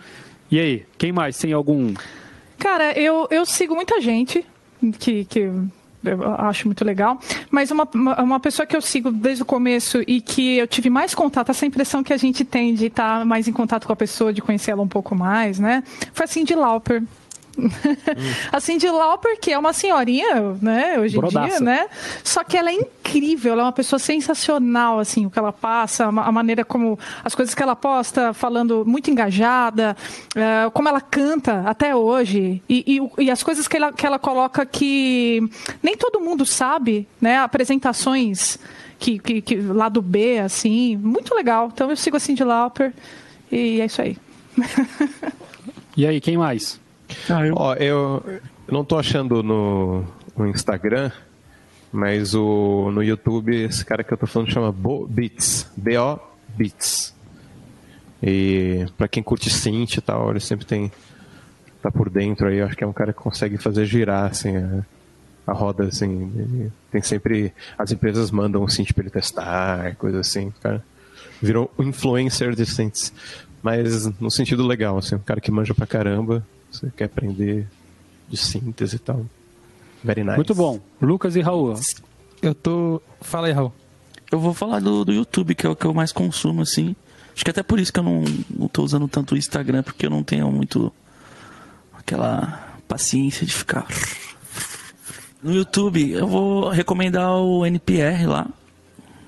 [0.49, 1.38] E aí, quem mais?
[1.38, 1.93] Tem algum...
[2.57, 4.43] Cara, eu, eu sigo muita gente
[4.99, 5.51] que, que
[6.04, 7.20] eu acho muito legal,
[7.50, 7.88] mas uma,
[8.22, 11.66] uma pessoa que eu sigo desde o começo e que eu tive mais contato, essa
[11.66, 14.82] impressão que a gente tem de estar mais em contato com a pessoa, de conhecê-la
[14.82, 15.84] um pouco mais, né?
[16.14, 17.04] Foi a Cindy Lauper.
[18.52, 21.88] a Cindy Lauper, que é uma senhorinha, né, hoje em dia, né?
[22.24, 26.06] Só que ela é incrível, ela é uma pessoa sensacional, assim, o que ela passa,
[26.06, 29.95] a ma- a maneira como as coisas que ela posta, falando muito engajada,
[30.36, 32.84] eh, como ela canta até hoje, e,
[33.18, 35.41] e e as coisas que ela, que ela coloca que
[35.84, 37.38] nem todo mundo sabe, né?
[37.39, 38.58] Apresentações
[38.97, 41.70] que, que, que lá do B, assim, muito legal.
[41.74, 42.93] Então eu sigo a Cindy Lauper
[43.52, 44.18] e é isso aí.
[45.97, 46.80] E aí, quem mais?
[47.30, 48.24] Ah, eu- Ó, eu
[48.72, 50.03] não tô achando no,
[50.38, 51.12] no Instagram,
[51.91, 55.68] mas o, no YouTube esse cara que eu tô falando chama Bo Beats.
[55.76, 56.20] B-O
[56.55, 57.14] Beats.
[58.22, 60.91] E pra quem curte synth e tal, ele sempre tem.
[61.82, 62.57] tá por dentro aí.
[62.57, 64.84] Eu acho que é um cara que consegue fazer girar assim, a,
[65.47, 65.86] a roda.
[65.86, 67.53] Assim, tem sempre.
[67.78, 70.47] As empresas mandam um synth pra ele testar, coisa assim.
[70.49, 70.84] O cara
[71.41, 73.14] virou influencer de synths.
[73.64, 76.45] Mas no sentido legal, assim, um cara que manja pra caramba.
[76.72, 77.68] Você quer aprender
[78.28, 79.26] de síntese e tal.
[80.04, 80.36] Very nice.
[80.36, 80.80] Muito bom.
[81.02, 81.74] Lucas e Raul.
[82.42, 83.02] Eu tô.
[83.22, 83.74] Fala aí, Raul.
[84.32, 86.96] Eu vou falar do, do YouTube, que é o que eu mais consumo, assim.
[87.34, 90.06] Acho que até por isso que eu não, não tô usando tanto o Instagram, porque
[90.06, 90.94] eu não tenho muito
[91.94, 93.88] aquela paciência de ficar.
[95.42, 98.48] No YouTube, eu vou recomendar o NPR lá,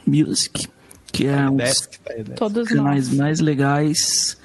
[0.06, 0.68] Music,
[1.12, 1.88] que é um dos
[2.36, 4.38] tá canais mais legais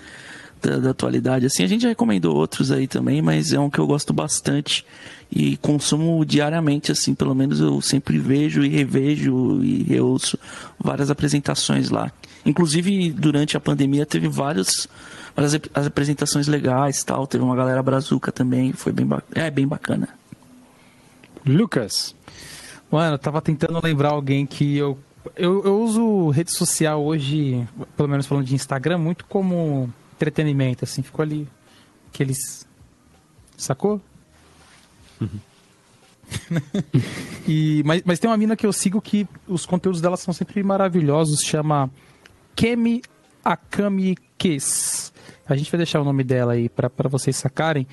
[0.67, 1.47] da, da atualidade.
[1.47, 4.85] Assim, a gente já recomendou outros aí também, mas é um que eu gosto bastante
[5.31, 10.39] e consumo diariamente, assim, pelo menos eu sempre vejo e revejo e reouço
[10.79, 12.11] várias apresentações lá.
[12.45, 14.89] Inclusive, durante a pandemia teve vários
[15.35, 20.09] várias as apresentações legais tal, teve uma galera brazuca também, foi bem, é, bem bacana.
[21.45, 22.15] Lucas.
[22.91, 24.97] Mano, eu tava tentando lembrar alguém que eu,
[25.37, 25.65] eu.
[25.65, 31.03] Eu uso rede social hoje, pelo menos falando de Instagram, muito como entretenimento, assim.
[31.03, 31.49] Ficou ali
[32.09, 32.67] aqueles.
[33.57, 34.01] Sacou?
[37.47, 40.63] e, mas, mas tem uma mina que eu sigo que os conteúdos dela são sempre
[40.63, 41.91] maravilhosos, chama
[42.55, 43.03] Kemi
[43.45, 45.13] Akami Kes.
[45.49, 47.87] A gente vai deixar o nome dela aí para vocês sacarem.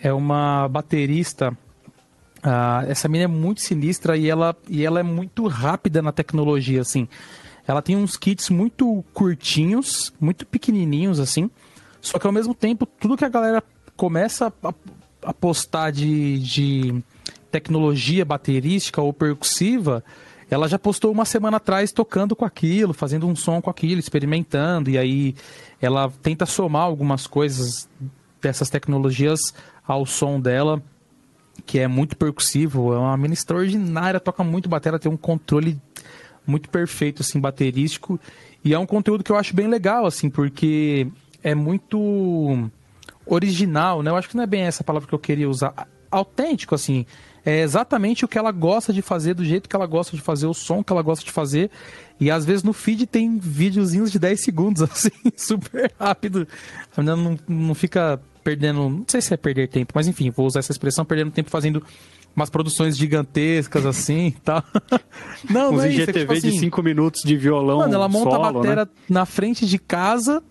[0.00, 1.56] É uma baterista.
[2.42, 6.80] Ah, essa mina é muito sinistra e ela, e ela é muito rápida na tecnologia,
[6.80, 7.08] assim.
[7.66, 11.50] Ela tem uns kits muito curtinhos, muito pequenininhos, assim.
[12.00, 13.62] Só que ao mesmo tempo, tudo que a galera
[13.96, 14.74] começa a,
[15.22, 17.02] a postar de, de
[17.50, 20.04] tecnologia baterística ou percussiva,
[20.48, 24.90] ela já postou uma semana atrás tocando com aquilo, fazendo um som com aquilo, experimentando,
[24.90, 25.34] e aí
[25.80, 27.88] ela tenta somar algumas coisas
[28.40, 29.40] dessas tecnologias
[29.86, 30.80] ao som dela,
[31.64, 35.80] que é muito percussivo, é uma mina extraordinária, toca muito bateria, tem um controle
[36.46, 38.20] muito perfeito, assim, baterístico,
[38.64, 41.06] e é um conteúdo que eu acho bem legal, assim, porque
[41.42, 42.68] é muito
[43.24, 44.10] original, né?
[44.10, 45.88] Eu acho que não é bem essa palavra que eu queria usar.
[46.10, 47.06] Autêntico, assim.
[47.44, 50.46] É exatamente o que ela gosta de fazer, do jeito que ela gosta de fazer,
[50.46, 51.70] o som que ela gosta de fazer.
[52.18, 56.48] E às vezes no feed tem videozinhos de 10 segundos, assim, super rápido.
[56.96, 58.88] A menina não, não fica perdendo.
[58.88, 61.84] Não sei se é perder tempo, mas enfim, vou usar essa expressão, perdendo tempo fazendo
[62.36, 64.62] umas produções gigantescas assim e tal.
[65.48, 67.78] Não, Uns não é IGTV é, tipo assim, de 5 minutos de violão.
[67.78, 68.90] Mano, ela monta solo, a bateria né?
[69.08, 70.42] na frente de casa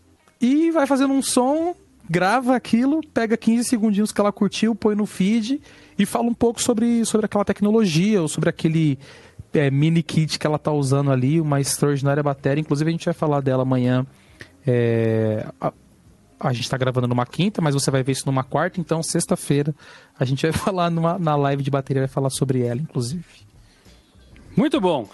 [0.41, 1.75] e vai fazendo um som
[2.09, 5.61] grava aquilo, pega 15 segundinhos que ela curtiu, põe no feed
[5.97, 8.97] e fala um pouco sobre, sobre aquela tecnologia ou sobre aquele
[9.53, 12.61] é, mini kit que ela tá usando ali, uma extraordinária bateria.
[12.61, 14.05] Inclusive a gente vai falar dela amanhã.
[14.67, 15.45] É,
[16.39, 19.73] a, gente está gravando numa quinta, mas você vai ver isso numa quarta, então sexta-feira
[20.19, 23.23] a gente vai falar numa, na live de bateria, vai falar sobre ela, inclusive.
[24.55, 25.09] Muito bom.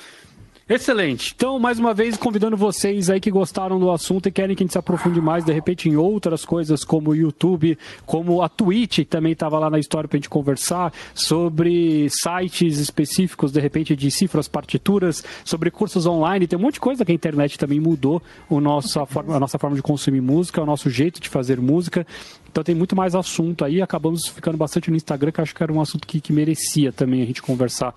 [0.74, 1.34] Excelente.
[1.36, 4.66] Então, mais uma vez, convidando vocês aí que gostaram do assunto e querem que a
[4.66, 9.00] gente se aprofunde mais, de repente, em outras coisas, como o YouTube, como a Twitch,
[9.00, 13.98] que também estava lá na história para a gente conversar, sobre sites específicos, de repente,
[13.98, 16.48] de cifras, partituras, sobre cursos online.
[16.48, 19.76] Tem um monte de coisa que a internet também mudou o nosso, a, nossa forma
[19.76, 22.08] de consumir música, o nosso jeito de fazer música.
[22.50, 23.82] Então tem muito mais assunto aí.
[23.82, 27.22] Acabamos ficando bastante no Instagram, que acho que era um assunto que, que merecia também
[27.22, 27.94] a gente conversar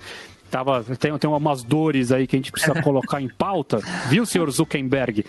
[0.55, 4.48] tava, tem, tem umas dores aí que a gente precisa colocar em pauta, viu, senhor
[4.52, 5.26] Zuckerberg?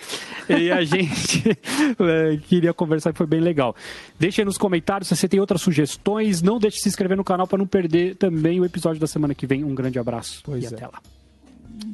[0.47, 3.75] E a gente é, queria conversar e foi bem legal.
[4.19, 6.43] Deixe aí nos comentários se você tem outras sugestões.
[6.43, 9.33] Não deixe de se inscrever no canal para não perder também o episódio da semana
[9.33, 9.63] que vem.
[9.63, 10.69] Um grande abraço pois e é.
[10.69, 11.01] até lá.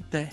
[0.07, 0.29] Até.